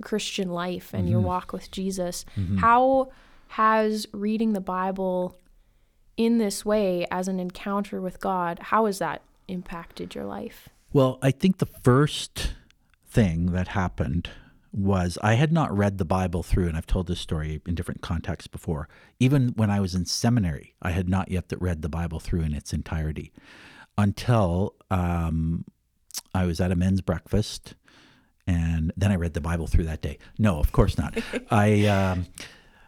Christian 0.00 0.50
life 0.50 0.92
and 0.94 1.08
your 1.08 1.18
mm-hmm. 1.18 1.28
walk 1.28 1.52
with 1.52 1.70
Jesus. 1.70 2.24
Mm-hmm. 2.36 2.58
How 2.58 3.10
has 3.48 4.06
reading 4.12 4.52
the 4.52 4.60
Bible 4.60 5.38
in 6.16 6.38
this 6.38 6.64
way 6.64 7.06
as 7.10 7.28
an 7.28 7.40
encounter 7.40 8.00
with 8.00 8.20
God, 8.20 8.58
how 8.60 8.86
has 8.86 8.98
that 8.98 9.22
impacted 9.48 10.14
your 10.14 10.24
life? 10.24 10.68
Well, 10.92 11.18
I 11.22 11.30
think 11.30 11.58
the 11.58 11.66
first 11.66 12.54
thing 13.06 13.52
that 13.52 13.68
happened 13.68 14.30
was 14.72 15.18
I 15.22 15.34
had 15.34 15.52
not 15.52 15.76
read 15.76 15.98
the 15.98 16.04
Bible 16.04 16.42
through, 16.42 16.66
and 16.66 16.76
I've 16.76 16.86
told 16.86 17.06
this 17.06 17.20
story 17.20 17.62
in 17.66 17.74
different 17.74 18.00
contexts 18.00 18.48
before. 18.48 18.88
Even 19.20 19.50
when 19.50 19.70
I 19.70 19.80
was 19.80 19.94
in 19.94 20.04
seminary, 20.04 20.74
I 20.82 20.90
had 20.90 21.08
not 21.08 21.30
yet 21.30 21.44
read 21.60 21.82
the 21.82 21.88
Bible 21.88 22.18
through 22.18 22.40
in 22.40 22.54
its 22.54 22.72
entirety 22.72 23.32
until 23.96 24.74
um, 24.90 25.64
I 26.34 26.44
was 26.44 26.60
at 26.60 26.72
a 26.72 26.76
men's 26.76 27.00
breakfast, 27.00 27.74
and 28.46 28.92
then 28.96 29.12
I 29.12 29.16
read 29.16 29.34
the 29.34 29.40
Bible 29.40 29.68
through 29.68 29.84
that 29.84 30.02
day. 30.02 30.18
No, 30.38 30.58
of 30.58 30.72
course 30.72 30.98
not. 30.98 31.16
I 31.50 31.86
um, 31.86 32.26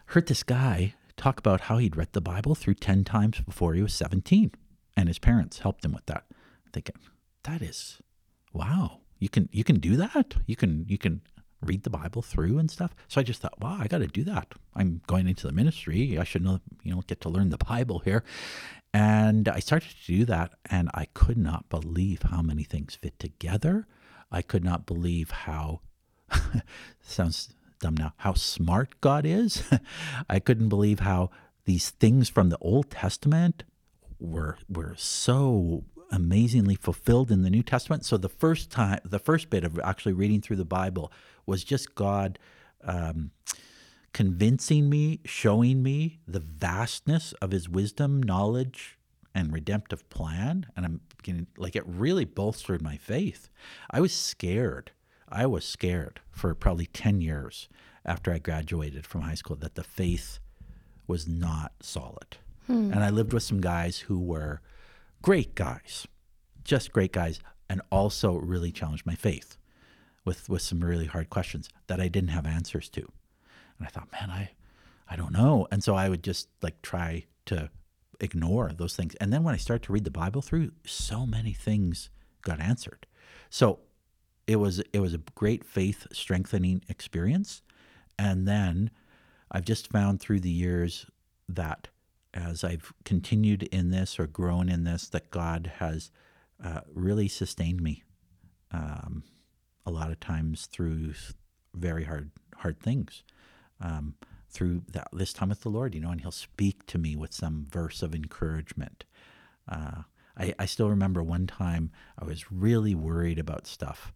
heard 0.07 0.27
this 0.27 0.43
guy 0.43 0.93
talk 1.15 1.39
about 1.39 1.61
how 1.61 1.77
he'd 1.77 1.95
read 1.95 2.11
the 2.11 2.21
Bible 2.21 2.53
through 2.53 2.75
10 2.75 3.05
times 3.05 3.39
before 3.39 3.73
he 3.73 3.81
was 3.81 3.93
17, 3.93 4.51
and 4.97 5.07
his 5.07 5.19
parents 5.19 5.59
helped 5.59 5.85
him 5.85 5.93
with 5.93 6.05
that. 6.07 6.25
Thinking, 6.73 6.95
that 7.43 7.61
is, 7.61 7.99
wow. 8.53 8.99
You 9.19 9.29
can 9.29 9.49
you 9.51 9.63
can 9.63 9.79
do 9.79 9.95
that. 9.97 10.35
You 10.45 10.55
can 10.55 10.85
you 10.87 10.97
can 10.97 11.21
read 11.61 11.83
the 11.83 11.89
Bible 11.89 12.21
through 12.21 12.59
and 12.59 12.69
stuff. 12.69 12.95
So 13.07 13.19
I 13.19 13.23
just 13.23 13.41
thought, 13.41 13.59
wow, 13.59 13.77
I 13.79 13.87
got 13.87 13.99
to 13.99 14.07
do 14.07 14.23
that. 14.25 14.53
I'm 14.75 15.01
going 15.07 15.27
into 15.27 15.47
the 15.47 15.53
ministry. 15.53 16.17
I 16.19 16.23
should 16.23 16.43
know, 16.43 16.59
you 16.83 16.93
know, 16.93 17.01
get 17.07 17.21
to 17.21 17.29
learn 17.29 17.49
the 17.49 17.57
Bible 17.57 17.99
here. 17.99 18.23
And 18.93 19.47
I 19.49 19.59
started 19.59 19.89
to 19.89 20.05
do 20.05 20.25
that, 20.25 20.53
and 20.69 20.89
I 20.93 21.05
could 21.13 21.37
not 21.37 21.69
believe 21.69 22.21
how 22.23 22.41
many 22.41 22.63
things 22.63 22.95
fit 22.95 23.17
together. 23.19 23.87
I 24.31 24.41
could 24.41 24.63
not 24.63 24.85
believe 24.85 25.31
how 25.31 25.81
sounds 27.01 27.53
dumb 27.79 27.95
now 27.95 28.13
how 28.17 28.33
smart 28.33 28.99
God 29.01 29.25
is. 29.25 29.63
I 30.29 30.39
couldn't 30.39 30.69
believe 30.69 30.99
how 30.99 31.29
these 31.65 31.89
things 31.91 32.29
from 32.29 32.49
the 32.49 32.57
Old 32.59 32.89
Testament 32.89 33.63
were 34.19 34.57
were 34.67 34.95
so 34.97 35.83
amazingly 36.11 36.75
fulfilled 36.75 37.31
in 37.31 37.43
the 37.43 37.49
New 37.49 37.63
Testament. 37.63 38.05
So 38.05 38.17
the 38.17 38.29
first 38.29 38.71
time, 38.71 38.99
the 39.03 39.19
first 39.19 39.49
bit 39.49 39.63
of 39.63 39.79
actually 39.83 40.13
reading 40.13 40.41
through 40.41 40.55
the 40.57 40.65
Bible 40.65 41.11
was 41.45 41.63
just 41.63 41.95
God 41.95 42.39
um, 42.83 43.31
convincing 44.13 44.89
me, 44.89 45.19
showing 45.25 45.83
me 45.83 46.19
the 46.27 46.39
vastness 46.39 47.33
of 47.33 47.51
His 47.51 47.69
wisdom, 47.69 48.21
knowledge, 48.21 48.97
and 49.35 49.53
redemptive 49.53 50.09
plan. 50.09 50.67
And 50.75 50.85
I'm 50.85 51.01
beginning, 51.17 51.47
like, 51.57 51.75
it 51.75 51.83
really 51.85 52.25
bolstered 52.25 52.81
my 52.81 52.97
faith. 52.97 53.49
I 53.91 54.01
was 54.01 54.13
scared. 54.13 54.91
I 55.29 55.45
was 55.45 55.65
scared 55.65 56.21
for 56.31 56.55
probably 56.55 56.87
10 56.87 57.21
years 57.21 57.67
after 58.05 58.31
I 58.31 58.39
graduated 58.39 59.05
from 59.05 59.21
high 59.21 59.35
school 59.35 59.57
that 59.57 59.75
the 59.75 59.83
faith 59.83 60.39
was 61.05 61.27
not 61.27 61.73
solid. 61.81 62.37
Hmm. 62.67 62.91
And 62.91 63.03
I 63.03 63.09
lived 63.09 63.33
with 63.33 63.43
some 63.43 63.61
guys 63.61 63.99
who 63.99 64.19
were 64.19 64.61
great 65.21 65.55
guys, 65.55 66.07
just 66.63 66.91
great 66.91 67.11
guys, 67.11 67.39
and 67.69 67.81
also 67.91 68.33
really 68.33 68.71
challenged 68.71 69.05
my 69.05 69.15
faith 69.15 69.57
with 70.25 70.49
with 70.49 70.61
some 70.61 70.83
really 70.83 71.05
hard 71.05 71.29
questions 71.29 71.69
that 71.87 72.01
I 72.01 72.07
didn't 72.07 72.29
have 72.29 72.45
answers 72.45 72.89
to. 72.89 73.01
And 73.77 73.87
I 73.87 73.89
thought, 73.89 74.11
man, 74.11 74.29
I 74.29 74.51
I 75.09 75.15
don't 75.15 75.31
know. 75.31 75.67
And 75.71 75.83
so 75.83 75.95
I 75.95 76.09
would 76.09 76.23
just 76.23 76.49
like 76.61 76.81
try 76.81 77.25
to 77.45 77.69
ignore 78.19 78.71
those 78.73 78.95
things. 78.95 79.15
And 79.15 79.31
then 79.31 79.43
when 79.43 79.53
I 79.53 79.57
started 79.57 79.83
to 79.83 79.93
read 79.93 80.03
the 80.03 80.11
Bible 80.11 80.41
through, 80.41 80.71
so 80.85 81.25
many 81.25 81.53
things 81.53 82.09
got 82.41 82.59
answered. 82.59 83.05
So 83.49 83.79
it 84.45 84.57
was 84.57 84.79
it 84.93 84.99
was 84.99 85.13
a 85.13 85.19
great 85.35 85.63
faith 85.63 86.07
strengthening 86.11 86.83
experience. 86.89 87.61
And 88.17 88.47
then 88.47 88.91
I've 89.51 89.65
just 89.65 89.89
found 89.91 90.19
through 90.19 90.41
the 90.41 90.49
years 90.49 91.05
that 91.47 91.87
as 92.37 92.63
I've 92.63 92.93
continued 93.03 93.63
in 93.63 93.89
this 93.89 94.19
or 94.19 94.27
grown 94.27 94.69
in 94.69 94.83
this, 94.83 95.09
that 95.09 95.31
God 95.31 95.71
has 95.77 96.11
uh, 96.63 96.81
really 96.93 97.27
sustained 97.27 97.81
me. 97.81 98.03
Um, 98.71 99.23
a 99.85 99.91
lot 99.91 100.11
of 100.11 100.19
times 100.19 100.65
through 100.67 101.13
very 101.73 102.03
hard 102.03 102.31
hard 102.57 102.79
things. 102.79 103.23
Um, 103.79 104.15
through 104.49 104.83
that, 104.91 105.07
this 105.11 105.33
time 105.33 105.49
with 105.49 105.61
the 105.61 105.69
Lord, 105.69 105.93
you 105.93 106.01
know, 106.01 106.09
and 106.09 106.21
He'll 106.21 106.31
speak 106.31 106.85
to 106.87 106.97
me 106.97 107.15
with 107.15 107.33
some 107.33 107.67
verse 107.69 108.01
of 108.01 108.15
encouragement. 108.15 109.03
Uh, 109.69 110.03
I, 110.37 110.53
I 110.59 110.65
still 110.65 110.89
remember 110.89 111.21
one 111.21 111.47
time 111.47 111.91
I 112.17 112.25
was 112.25 112.51
really 112.51 112.95
worried 112.95 113.39
about 113.39 113.67
stuff, 113.67 114.13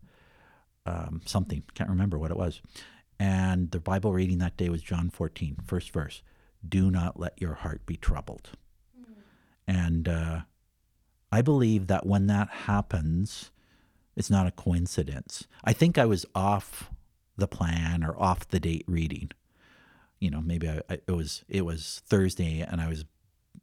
um, 0.86 1.22
something, 1.26 1.64
can't 1.74 1.90
remember 1.90 2.18
what 2.18 2.32
it 2.32 2.38
was. 2.38 2.62
And 3.20 3.72
the 3.72 3.80
Bible 3.80 4.14
reading 4.14 4.40
that 4.40 4.58
day 4.58 4.70
was 4.70 4.82
John 4.82 5.10
14, 5.10 5.58
first 5.66 5.92
verse 5.92 6.24
do 6.68 6.92
not 6.92 7.20
let 7.20 7.40
your 7.42 7.56
heart 7.56 7.86
be 7.86 7.98
troubled. 7.98 8.52
Mm. 9.00 9.14
And 9.68 10.08
uh, 10.08 10.42
I 11.32 11.42
believe 11.42 11.88
that 11.88 12.06
when 12.06 12.28
that 12.28 12.50
happens, 12.50 13.52
it's 14.16 14.30
not 14.30 14.48
a 14.48 14.52
coincidence. 14.52 15.48
I 15.64 15.74
think 15.74 15.98
I 15.98 16.06
was 16.06 16.26
off 16.36 16.92
the 17.38 17.48
plan 17.48 18.04
or 18.04 18.20
off 18.22 18.48
the 18.48 18.60
date 18.60 18.86
reading. 18.88 19.32
You 20.20 20.30
know, 20.30 20.42
maybe 20.42 20.70
I, 20.70 20.82
I, 20.90 21.00
it 21.08 21.12
was 21.12 21.44
it 21.48 21.66
was 21.66 22.02
Thursday 22.06 22.62
and 22.62 22.80
I 22.82 22.88
was 22.88 23.06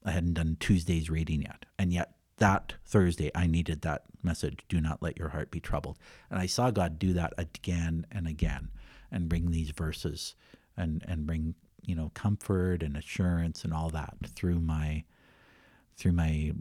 I 0.05 0.13
hadn't 0.13 0.35
done 0.35 0.57
Tuesday's 0.59 1.11
reading 1.11 1.43
yet, 1.43 1.67
and 1.79 1.93
yet 1.93 2.15
that 2.39 2.75
Thursday 2.85 3.31
I 3.35 3.47
needed 3.47 3.83
that 3.83 4.05
message: 4.23 4.61
"Do 4.69 4.81
not 4.81 5.03
let 5.03 5.19
your 5.19 5.29
heart 5.29 5.51
be 5.51 5.61
troubled." 5.61 5.99
And 6.31 6.41
I 6.41 6.47
saw 6.47 6.71
God 6.71 6.99
do 6.99 7.13
that 7.13 7.35
again 7.39 8.07
and 8.11 8.27
again, 8.27 8.71
and 9.13 9.29
bring 9.29 9.51
these 9.51 9.71
verses 9.71 10.35
and 10.77 11.05
and 11.07 11.27
bring 11.27 11.55
you 11.83 11.95
know 11.95 12.11
comfort 12.15 12.83
and 12.83 12.97
assurance 12.97 13.65
and 13.65 13.73
all 13.73 13.91
that 13.91 14.15
through 14.35 14.61
my 14.61 15.05
through 15.97 16.13
my 16.13 16.53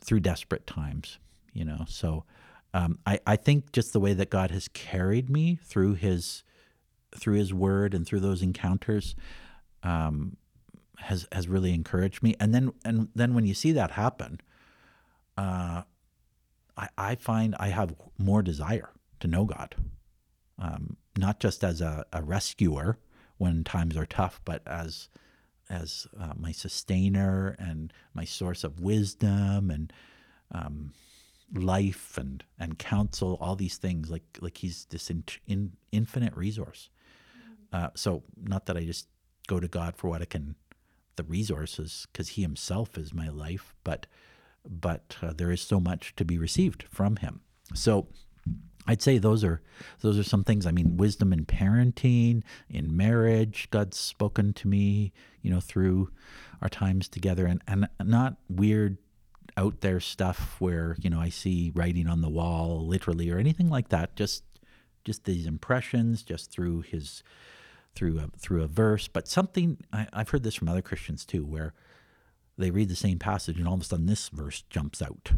through 0.00 0.20
desperate 0.20 0.66
times 0.66 1.18
you 1.52 1.64
know? 1.64 1.84
So 1.88 2.24
um, 2.72 2.98
I, 3.06 3.20
I 3.26 3.36
think 3.36 3.72
just 3.72 3.92
the 3.92 4.00
way 4.00 4.14
that 4.14 4.30
god 4.30 4.50
has 4.50 4.68
carried 4.68 5.28
me 5.28 5.58
through 5.62 5.94
his 5.94 6.44
through 7.16 7.34
his 7.34 7.52
word 7.52 7.94
and 7.94 8.06
through 8.06 8.20
those 8.20 8.42
encounters 8.42 9.16
um, 9.82 10.36
has 10.98 11.26
has 11.32 11.48
really 11.48 11.74
encouraged 11.74 12.22
me. 12.22 12.36
And 12.38 12.54
then 12.54 12.72
and 12.84 13.08
then 13.14 13.34
when 13.34 13.46
you 13.46 13.54
see 13.54 13.72
that 13.72 13.92
happen 13.92 14.40
uh, 15.36 15.82
I, 16.76 16.88
I 16.96 17.14
find 17.16 17.56
I 17.58 17.68
have 17.68 17.94
more 18.18 18.42
desire 18.42 18.90
to 19.20 19.26
know 19.26 19.44
God 19.44 19.74
um, 20.58 20.96
not 21.16 21.40
just 21.40 21.64
as 21.64 21.80
a, 21.80 22.04
a 22.12 22.22
rescuer 22.22 22.98
when 23.40 23.64
times 23.64 23.96
are 23.96 24.04
tough, 24.04 24.38
but 24.44 24.60
as 24.66 25.08
as 25.70 26.06
uh, 26.20 26.34
my 26.36 26.52
sustainer 26.52 27.56
and 27.58 27.90
my 28.12 28.24
source 28.24 28.64
of 28.64 28.80
wisdom 28.80 29.70
and 29.70 29.92
um, 30.52 30.92
life 31.54 32.18
and 32.18 32.44
and 32.58 32.78
counsel, 32.78 33.38
all 33.40 33.56
these 33.56 33.78
things. 33.78 34.10
Like 34.10 34.38
like 34.42 34.58
he's 34.58 34.84
this 34.90 35.08
in, 35.08 35.24
in 35.46 35.72
infinite 35.90 36.36
resource. 36.36 36.90
Uh, 37.72 37.88
so 37.94 38.22
not 38.36 38.66
that 38.66 38.76
I 38.76 38.84
just 38.84 39.06
go 39.46 39.58
to 39.58 39.68
God 39.68 39.96
for 39.96 40.10
what 40.10 40.20
I 40.20 40.26
can, 40.26 40.54
the 41.16 41.24
resources, 41.24 42.06
because 42.12 42.30
He 42.30 42.42
Himself 42.42 42.98
is 42.98 43.14
my 43.14 43.30
life, 43.30 43.74
but 43.84 44.06
but 44.68 45.16
uh, 45.22 45.32
there 45.34 45.50
is 45.50 45.62
so 45.62 45.80
much 45.80 46.14
to 46.16 46.26
be 46.26 46.36
received 46.36 46.82
from 46.82 47.16
Him. 47.16 47.40
So 47.72 48.08
I'd 48.90 49.00
say 49.00 49.18
those 49.18 49.44
are 49.44 49.62
those 50.00 50.18
are 50.18 50.24
some 50.24 50.42
things. 50.42 50.66
I 50.66 50.72
mean, 50.72 50.96
wisdom 50.96 51.32
in 51.32 51.46
parenting, 51.46 52.42
in 52.68 52.96
marriage. 52.96 53.68
God's 53.70 53.96
spoken 53.96 54.52
to 54.54 54.66
me, 54.66 55.12
you 55.42 55.50
know, 55.52 55.60
through 55.60 56.10
our 56.60 56.68
times 56.68 57.08
together, 57.08 57.46
and 57.46 57.62
and 57.68 57.86
not 58.02 58.38
weird 58.48 58.98
out 59.56 59.80
there 59.80 60.00
stuff 60.00 60.56
where 60.58 60.96
you 61.00 61.08
know 61.08 61.20
I 61.20 61.28
see 61.28 61.70
writing 61.72 62.08
on 62.08 62.20
the 62.20 62.28
wall, 62.28 62.84
literally, 62.84 63.30
or 63.30 63.38
anything 63.38 63.70
like 63.70 63.90
that. 63.90 64.16
Just 64.16 64.42
just 65.04 65.24
these 65.24 65.46
impressions, 65.46 66.24
just 66.24 66.50
through 66.50 66.80
his 66.80 67.22
through 67.94 68.18
a, 68.18 68.26
through 68.38 68.64
a 68.64 68.66
verse, 68.66 69.06
but 69.06 69.28
something 69.28 69.78
I, 69.92 70.08
I've 70.12 70.30
heard 70.30 70.42
this 70.42 70.56
from 70.56 70.68
other 70.68 70.82
Christians 70.82 71.24
too, 71.24 71.44
where 71.44 71.74
they 72.58 72.72
read 72.72 72.88
the 72.88 72.96
same 72.96 73.20
passage 73.20 73.56
and 73.56 73.68
all 73.68 73.74
of 73.74 73.82
a 73.82 73.84
sudden 73.84 74.06
this 74.06 74.28
verse 74.30 74.62
jumps 74.68 75.00
out 75.00 75.32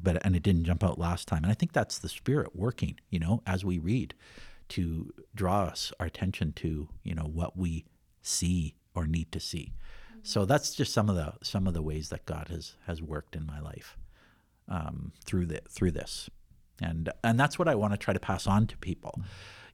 but 0.00 0.24
and 0.24 0.36
it 0.36 0.42
didn't 0.42 0.64
jump 0.64 0.82
out 0.82 0.98
last 0.98 1.28
time. 1.28 1.42
And 1.42 1.50
I 1.50 1.54
think 1.54 1.72
that's 1.72 1.98
the 1.98 2.08
spirit 2.08 2.54
working, 2.54 2.98
you 3.10 3.18
know, 3.18 3.42
as 3.46 3.64
we 3.64 3.78
read 3.78 4.14
to 4.70 5.12
draw 5.34 5.64
us 5.64 5.92
our 6.00 6.06
attention 6.06 6.52
to, 6.54 6.88
you 7.02 7.14
know, 7.14 7.24
what 7.24 7.56
we 7.56 7.84
see 8.22 8.74
or 8.94 9.06
need 9.06 9.30
to 9.32 9.40
see. 9.40 9.72
Mm-hmm. 10.10 10.20
So 10.22 10.44
that's 10.44 10.74
just 10.74 10.92
some 10.92 11.08
of 11.08 11.16
the 11.16 11.34
some 11.42 11.66
of 11.66 11.74
the 11.74 11.82
ways 11.82 12.08
that 12.08 12.26
God 12.26 12.48
has 12.48 12.74
has 12.86 13.02
worked 13.02 13.36
in 13.36 13.46
my 13.46 13.60
life 13.60 13.96
um, 14.68 15.12
through 15.24 15.46
the 15.46 15.60
through 15.68 15.92
this, 15.92 16.30
and 16.80 17.10
and 17.22 17.38
that's 17.38 17.58
what 17.58 17.68
I 17.68 17.74
want 17.74 17.92
to 17.92 17.98
try 17.98 18.14
to 18.14 18.20
pass 18.20 18.46
on 18.46 18.66
to 18.68 18.76
people. 18.78 19.20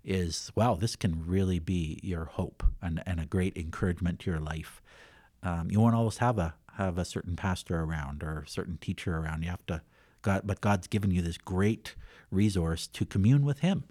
Is 0.04 0.50
wow, 0.54 0.74
this 0.74 0.96
can 0.96 1.26
really 1.26 1.58
be 1.58 2.00
your 2.02 2.26
hope 2.26 2.62
and, 2.80 3.02
and 3.04 3.20
a 3.20 3.26
great 3.26 3.56
encouragement 3.56 4.20
to 4.20 4.30
your 4.30 4.40
life. 4.40 4.80
Um, 5.42 5.70
you 5.70 5.80
won't 5.80 5.94
always 5.94 6.18
have 6.18 6.38
a 6.38 6.54
have 6.74 6.98
a 6.98 7.04
certain 7.04 7.36
pastor 7.36 7.80
around 7.80 8.22
or 8.22 8.44
a 8.46 8.48
certain 8.48 8.78
teacher 8.78 9.16
around. 9.16 9.42
You 9.42 9.50
have 9.50 9.66
to 9.66 9.82
God, 10.28 10.42
but 10.44 10.60
God's 10.60 10.86
given 10.86 11.10
you 11.10 11.22
this 11.22 11.38
great 11.38 11.94
resource 12.30 12.86
to 12.88 13.06
commune 13.06 13.46
with 13.46 13.60
Him, 13.60 13.84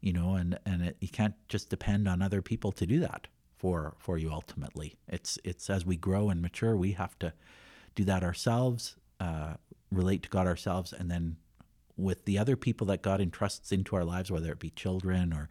you 0.00 0.10
know, 0.10 0.34
and 0.34 0.58
and 0.64 0.82
it, 0.82 0.96
you 1.00 1.08
can't 1.08 1.34
just 1.48 1.68
depend 1.68 2.08
on 2.08 2.22
other 2.22 2.40
people 2.40 2.72
to 2.72 2.86
do 2.86 2.98
that 3.00 3.28
for 3.58 3.94
for 3.98 4.16
you. 4.16 4.32
Ultimately, 4.32 4.96
it's 5.06 5.38
it's 5.44 5.68
as 5.68 5.84
we 5.84 5.96
grow 5.96 6.30
and 6.30 6.40
mature, 6.40 6.74
we 6.76 6.92
have 6.92 7.18
to 7.18 7.34
do 7.94 8.04
that 8.04 8.22
ourselves, 8.22 8.96
uh, 9.20 9.54
relate 9.92 10.22
to 10.22 10.30
God 10.30 10.46
ourselves, 10.46 10.94
and 10.94 11.10
then 11.10 11.36
with 11.98 12.24
the 12.24 12.38
other 12.38 12.56
people 12.56 12.86
that 12.86 13.02
God 13.02 13.20
entrusts 13.20 13.70
into 13.70 13.96
our 13.96 14.04
lives, 14.04 14.30
whether 14.30 14.50
it 14.52 14.58
be 14.58 14.70
children 14.70 15.34
or 15.34 15.50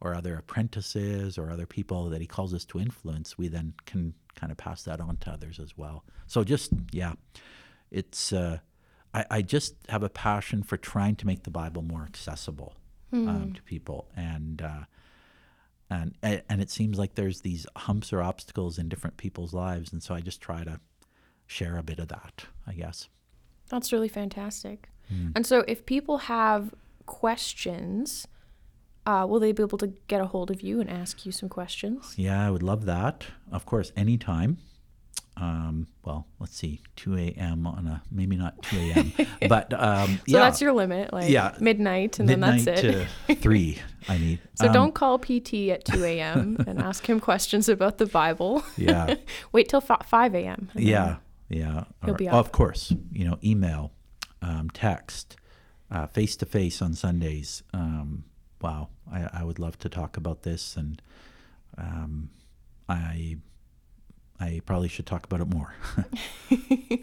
or 0.00 0.14
other 0.14 0.36
apprentices 0.36 1.36
or 1.36 1.50
other 1.50 1.66
people 1.66 2.10
that 2.10 2.20
He 2.20 2.28
calls 2.28 2.54
us 2.54 2.64
to 2.66 2.78
influence, 2.78 3.36
we 3.36 3.48
then 3.48 3.74
can 3.86 4.14
kind 4.36 4.52
of 4.52 4.56
pass 4.56 4.84
that 4.84 5.00
on 5.00 5.16
to 5.16 5.30
others 5.32 5.58
as 5.58 5.76
well. 5.76 6.04
So 6.28 6.44
just 6.44 6.70
yeah, 6.92 7.14
it's 7.90 8.32
uh, 8.32 8.58
I, 9.14 9.24
I 9.30 9.42
just 9.42 9.76
have 9.88 10.02
a 10.02 10.08
passion 10.10 10.62
for 10.62 10.76
trying 10.76 11.16
to 11.16 11.26
make 11.26 11.44
the 11.44 11.50
Bible 11.50 11.82
more 11.82 12.02
accessible 12.02 12.74
um, 13.12 13.52
to 13.54 13.62
people 13.62 14.08
and. 14.16 14.60
Uh, 14.60 14.80
and 15.90 16.14
and 16.22 16.60
it 16.60 16.70
seems 16.70 16.98
like 16.98 17.14
there's 17.14 17.42
these 17.42 17.66
humps 17.76 18.12
or 18.12 18.22
obstacles 18.22 18.78
in 18.78 18.88
different 18.88 19.16
people's 19.18 19.52
lives 19.52 19.92
and 19.92 20.02
so 20.02 20.14
i 20.14 20.20
just 20.20 20.40
try 20.40 20.64
to 20.64 20.80
share 21.46 21.76
a 21.76 21.82
bit 21.82 21.98
of 21.98 22.08
that 22.08 22.46
i 22.66 22.72
guess 22.72 23.08
That's 23.68 23.92
really 23.92 24.08
fantastic. 24.08 24.88
And 25.36 25.46
so, 25.46 25.64
if 25.68 25.84
people 25.86 26.18
have 26.18 26.74
questions, 27.06 28.26
uh, 29.06 29.26
will 29.28 29.38
they 29.40 29.52
be 29.52 29.62
able 29.62 29.78
to 29.78 29.92
get 30.08 30.20
a 30.20 30.26
hold 30.26 30.50
of 30.50 30.62
you 30.62 30.80
and 30.80 30.88
ask 30.90 31.26
you 31.26 31.32
some 31.32 31.48
questions? 31.48 32.14
yeah 32.16 32.46
i 32.46 32.50
would 32.50 32.62
love 32.62 32.86
that 32.86 33.26
of 33.52 33.66
course 33.66 33.92
anytime 33.96 34.56
um, 35.36 35.86
well 36.04 36.26
let's 36.38 36.56
see 36.56 36.80
2 36.96 37.16
a.m 37.16 37.66
on 37.66 37.86
a 37.88 38.02
maybe 38.10 38.36
not 38.36 38.62
2 38.62 38.76
a.m 38.78 39.12
but 39.48 39.72
um, 39.74 40.18
So 40.18 40.22
yeah 40.36 40.38
that's 40.40 40.60
your 40.60 40.72
limit, 40.72 41.12
like 41.12 41.28
Yeah. 41.28 41.56
midnight, 41.60 42.18
and 42.20 42.28
midnight 42.28 42.64
then 42.64 42.74
that's 42.76 42.84
it. 42.84 43.08
to 43.28 43.34
3 43.42 43.78
i 44.08 44.18
need 44.18 44.38
so 44.54 44.66
Um, 44.68 44.72
don't 44.72 44.94
call 44.94 45.18
PT 45.18 45.70
at 45.70 45.84
2 45.84 46.04
a.m. 46.04 46.56
and 46.68 46.78
ask 46.80 47.08
him 47.08 47.18
questions 47.20 47.68
about 47.68 47.98
the 47.98 48.06
Bible. 48.06 48.62
yeah 48.76 49.14
Wait 49.52 49.68
till 49.68 49.80
fi- 49.80 50.02
5 50.06 50.34
a.m. 50.36 50.70
Yeah, 50.76 51.16
yeah. 51.48 51.84
He'll 52.04 52.14
Or- 52.14 52.16
be 52.16 52.28
Of 52.28 52.52
course, 52.52 52.92
you 53.12 53.24
know, 53.24 53.38
email, 53.42 53.92
um, 54.42 54.70
text, 54.70 55.36
face 56.12 56.36
to 56.36 56.46
face 56.46 56.80
on 56.82 56.94
Sundays. 56.94 57.62
Um, 57.72 58.24
wow, 58.60 58.88
I, 59.12 59.28
I 59.40 59.42
would 59.44 59.58
love 59.58 59.78
to 59.80 59.88
talk 59.88 60.16
about 60.16 60.42
this, 60.42 60.76
and 60.76 61.00
um, 61.78 62.30
I, 62.88 63.38
I 64.44 64.60
probably 64.66 64.88
should 64.88 65.06
talk 65.06 65.24
about 65.26 65.40
it 65.40 65.48
more. 65.52 65.74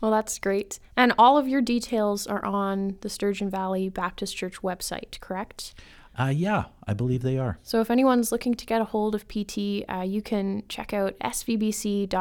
Well, 0.00 0.10
that's 0.10 0.38
great. 0.38 0.78
And 0.96 1.12
all 1.18 1.36
of 1.36 1.46
your 1.48 1.60
details 1.60 2.26
are 2.26 2.44
on 2.44 2.96
the 3.02 3.08
Sturgeon 3.10 3.50
Valley 3.50 3.88
Baptist 3.88 4.36
Church 4.36 4.62
website, 4.62 5.20
correct? 5.20 5.74
uh, 6.18 6.32
yeah, 6.34 6.64
I 6.86 6.94
believe 6.94 7.22
they 7.22 7.38
are. 7.38 7.58
So 7.62 7.80
if 7.80 7.90
anyone's 7.90 8.32
looking 8.32 8.54
to 8.54 8.66
get 8.66 8.80
a 8.80 8.84
hold 8.84 9.14
of 9.14 9.28
PT, 9.28 9.84
uh, 9.88 10.02
you 10.06 10.20
can 10.22 10.62
check 10.68 10.92
out 10.92 11.16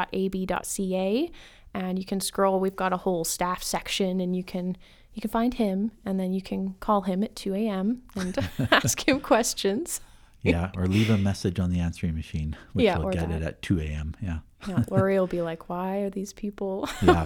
svbc.ab.ca 0.08 1.32
and 1.74 2.00
you 2.00 2.06
can 2.06 2.20
scroll. 2.20 2.60
We've 2.60 2.76
got 2.76 2.94
a 2.94 2.98
whole 2.98 3.24
staff 3.24 3.64
section 3.64 4.20
and 4.20 4.36
you 4.36 4.44
can 4.44 4.78
you 5.14 5.22
can 5.22 5.32
find 5.32 5.54
him 5.56 5.92
and 6.06 6.20
then 6.20 6.32
you 6.34 6.42
can 6.42 6.76
call 6.80 7.02
him 7.02 7.24
at 7.24 7.36
2 7.36 7.56
a.m. 7.56 8.04
and 8.16 8.38
ask 8.72 9.08
him 9.08 9.20
questions. 9.20 10.00
Yeah, 10.44 10.70
or 10.78 10.86
leave 10.86 11.10
a 11.10 11.18
message 11.18 11.60
on 11.60 11.72
the 11.72 11.80
answering 11.80 12.14
machine, 12.14 12.56
which 12.74 12.86
Yeah, 12.86 13.00
will 13.00 13.10
get 13.10 13.32
it 13.32 13.42
at 13.42 13.62
2 13.64 13.80
a.m. 13.82 14.16
Yeah, 14.22 14.40
Yeah, 14.68 14.84
Lori 14.90 15.20
will 15.20 15.28
be 15.28 15.42
like, 15.42 15.70
"Why 15.70 15.98
are 16.00 16.10
these 16.10 16.34
people? 16.34 16.90
yeah, 17.04 17.26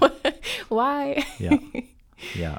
Why?" 0.69 1.25
yeah, 1.39 1.57
yeah. 2.35 2.57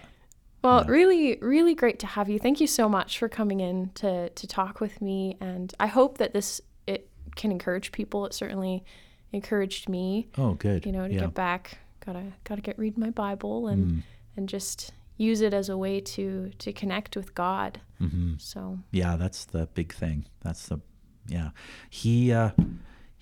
Well, 0.63 0.85
really, 0.85 1.39
really 1.41 1.75
great 1.75 1.99
to 2.01 2.07
have 2.07 2.29
you. 2.29 2.39
Thank 2.39 2.61
you 2.61 2.67
so 2.67 2.89
much 2.89 3.19
for 3.19 3.29
coming 3.29 3.61
in 3.61 3.91
to 3.97 4.31
to 4.31 4.47
talk 4.47 4.81
with 4.81 5.03
me, 5.03 5.37
and 5.41 5.75
I 5.79 5.87
hope 5.89 6.19
that 6.19 6.33
this 6.33 6.61
it 6.87 7.11
can 7.37 7.51
encourage 7.51 7.93
people. 7.93 8.25
It 8.27 8.33
certainly 8.35 8.85
encouraged 9.33 9.89
me, 9.89 10.29
Oh, 10.39 10.55
good. 10.55 10.87
you 10.87 10.93
know, 10.93 11.07
to 11.09 11.15
yeah. 11.15 11.21
get 11.21 11.35
back. 11.35 11.79
Gotta 12.05 12.33
gotta 12.45 12.61
get 12.63 12.79
read 12.79 12.97
my 12.99 13.11
Bible 13.11 13.69
and 13.69 13.87
Mm. 13.93 14.03
and 14.37 14.49
just 14.49 14.93
use 15.17 15.41
it 15.43 15.53
as 15.55 15.69
a 15.69 15.77
way 15.77 16.01
to 16.01 16.51
to 16.59 16.73
connect 16.73 17.15
with 17.17 17.35
God. 17.35 17.81
hmm 17.99 18.35
So 18.39 18.79
Yeah, 18.91 19.17
that's 19.17 19.45
the 19.45 19.67
big 19.75 19.93
thing. 19.93 20.27
That's 20.41 20.67
the 20.69 20.81
yeah. 21.29 21.51
He 21.91 22.33
uh, 22.33 22.51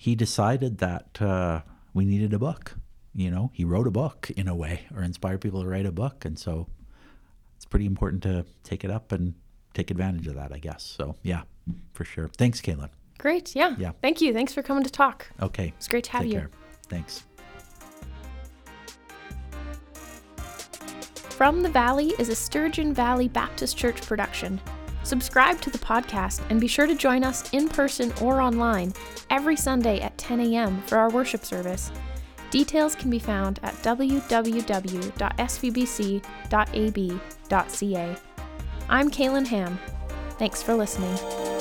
he 0.01 0.15
decided 0.15 0.79
that 0.79 1.21
uh, 1.21 1.61
we 1.93 2.05
needed 2.05 2.33
a 2.33 2.39
book. 2.39 2.73
You 3.13 3.29
know, 3.29 3.51
he 3.53 3.63
wrote 3.63 3.85
a 3.85 3.91
book 3.91 4.31
in 4.35 4.47
a 4.47 4.55
way, 4.55 4.87
or 4.95 5.03
inspired 5.03 5.41
people 5.41 5.61
to 5.61 5.67
write 5.67 5.85
a 5.85 5.91
book, 5.91 6.25
and 6.25 6.39
so 6.39 6.65
it's 7.55 7.65
pretty 7.65 7.85
important 7.85 8.23
to 8.23 8.43
take 8.63 8.83
it 8.83 8.89
up 8.89 9.11
and 9.11 9.35
take 9.75 9.91
advantage 9.91 10.25
of 10.25 10.33
that, 10.33 10.51
I 10.51 10.57
guess. 10.57 10.81
So 10.81 11.17
yeah, 11.21 11.43
for 11.93 12.03
sure. 12.03 12.29
Thanks, 12.35 12.61
Caitlin. 12.61 12.89
great, 13.19 13.55
yeah. 13.55 13.75
Yeah. 13.77 13.91
Thank 14.01 14.21
you. 14.21 14.33
Thanks 14.33 14.55
for 14.55 14.63
coming 14.63 14.83
to 14.83 14.89
talk. 14.89 15.29
Okay, 15.39 15.71
It's 15.77 15.87
great 15.87 16.05
to 16.05 16.11
have 16.13 16.23
take 16.23 16.33
you. 16.33 16.39
care. 16.39 16.49
Thanks. 16.89 17.23
From 21.29 21.61
the 21.61 21.69
Valley 21.69 22.13
is 22.17 22.29
a 22.29 22.35
Sturgeon 22.35 22.91
Valley 22.91 23.27
Baptist 23.27 23.77
Church 23.77 24.01
production. 24.01 24.59
Subscribe 25.03 25.59
to 25.61 25.69
the 25.69 25.77
podcast 25.77 26.41
and 26.49 26.61
be 26.61 26.67
sure 26.67 26.87
to 26.87 26.95
join 26.95 27.23
us 27.23 27.49
in 27.53 27.67
person 27.67 28.13
or 28.21 28.41
online 28.41 28.93
every 29.29 29.55
Sunday 29.55 29.99
at 30.01 30.17
10 30.17 30.39
a.m. 30.41 30.81
for 30.83 30.97
our 30.97 31.09
worship 31.09 31.45
service. 31.45 31.91
Details 32.51 32.95
can 32.95 33.09
be 33.09 33.19
found 33.19 33.59
at 33.63 33.73
www.svbc.ab.ca. 33.75 34.35
I'm 38.89 39.09
Kaylin 39.09 39.47
Ham. 39.47 39.79
Thanks 40.37 40.61
for 40.61 40.73
listening. 40.75 41.60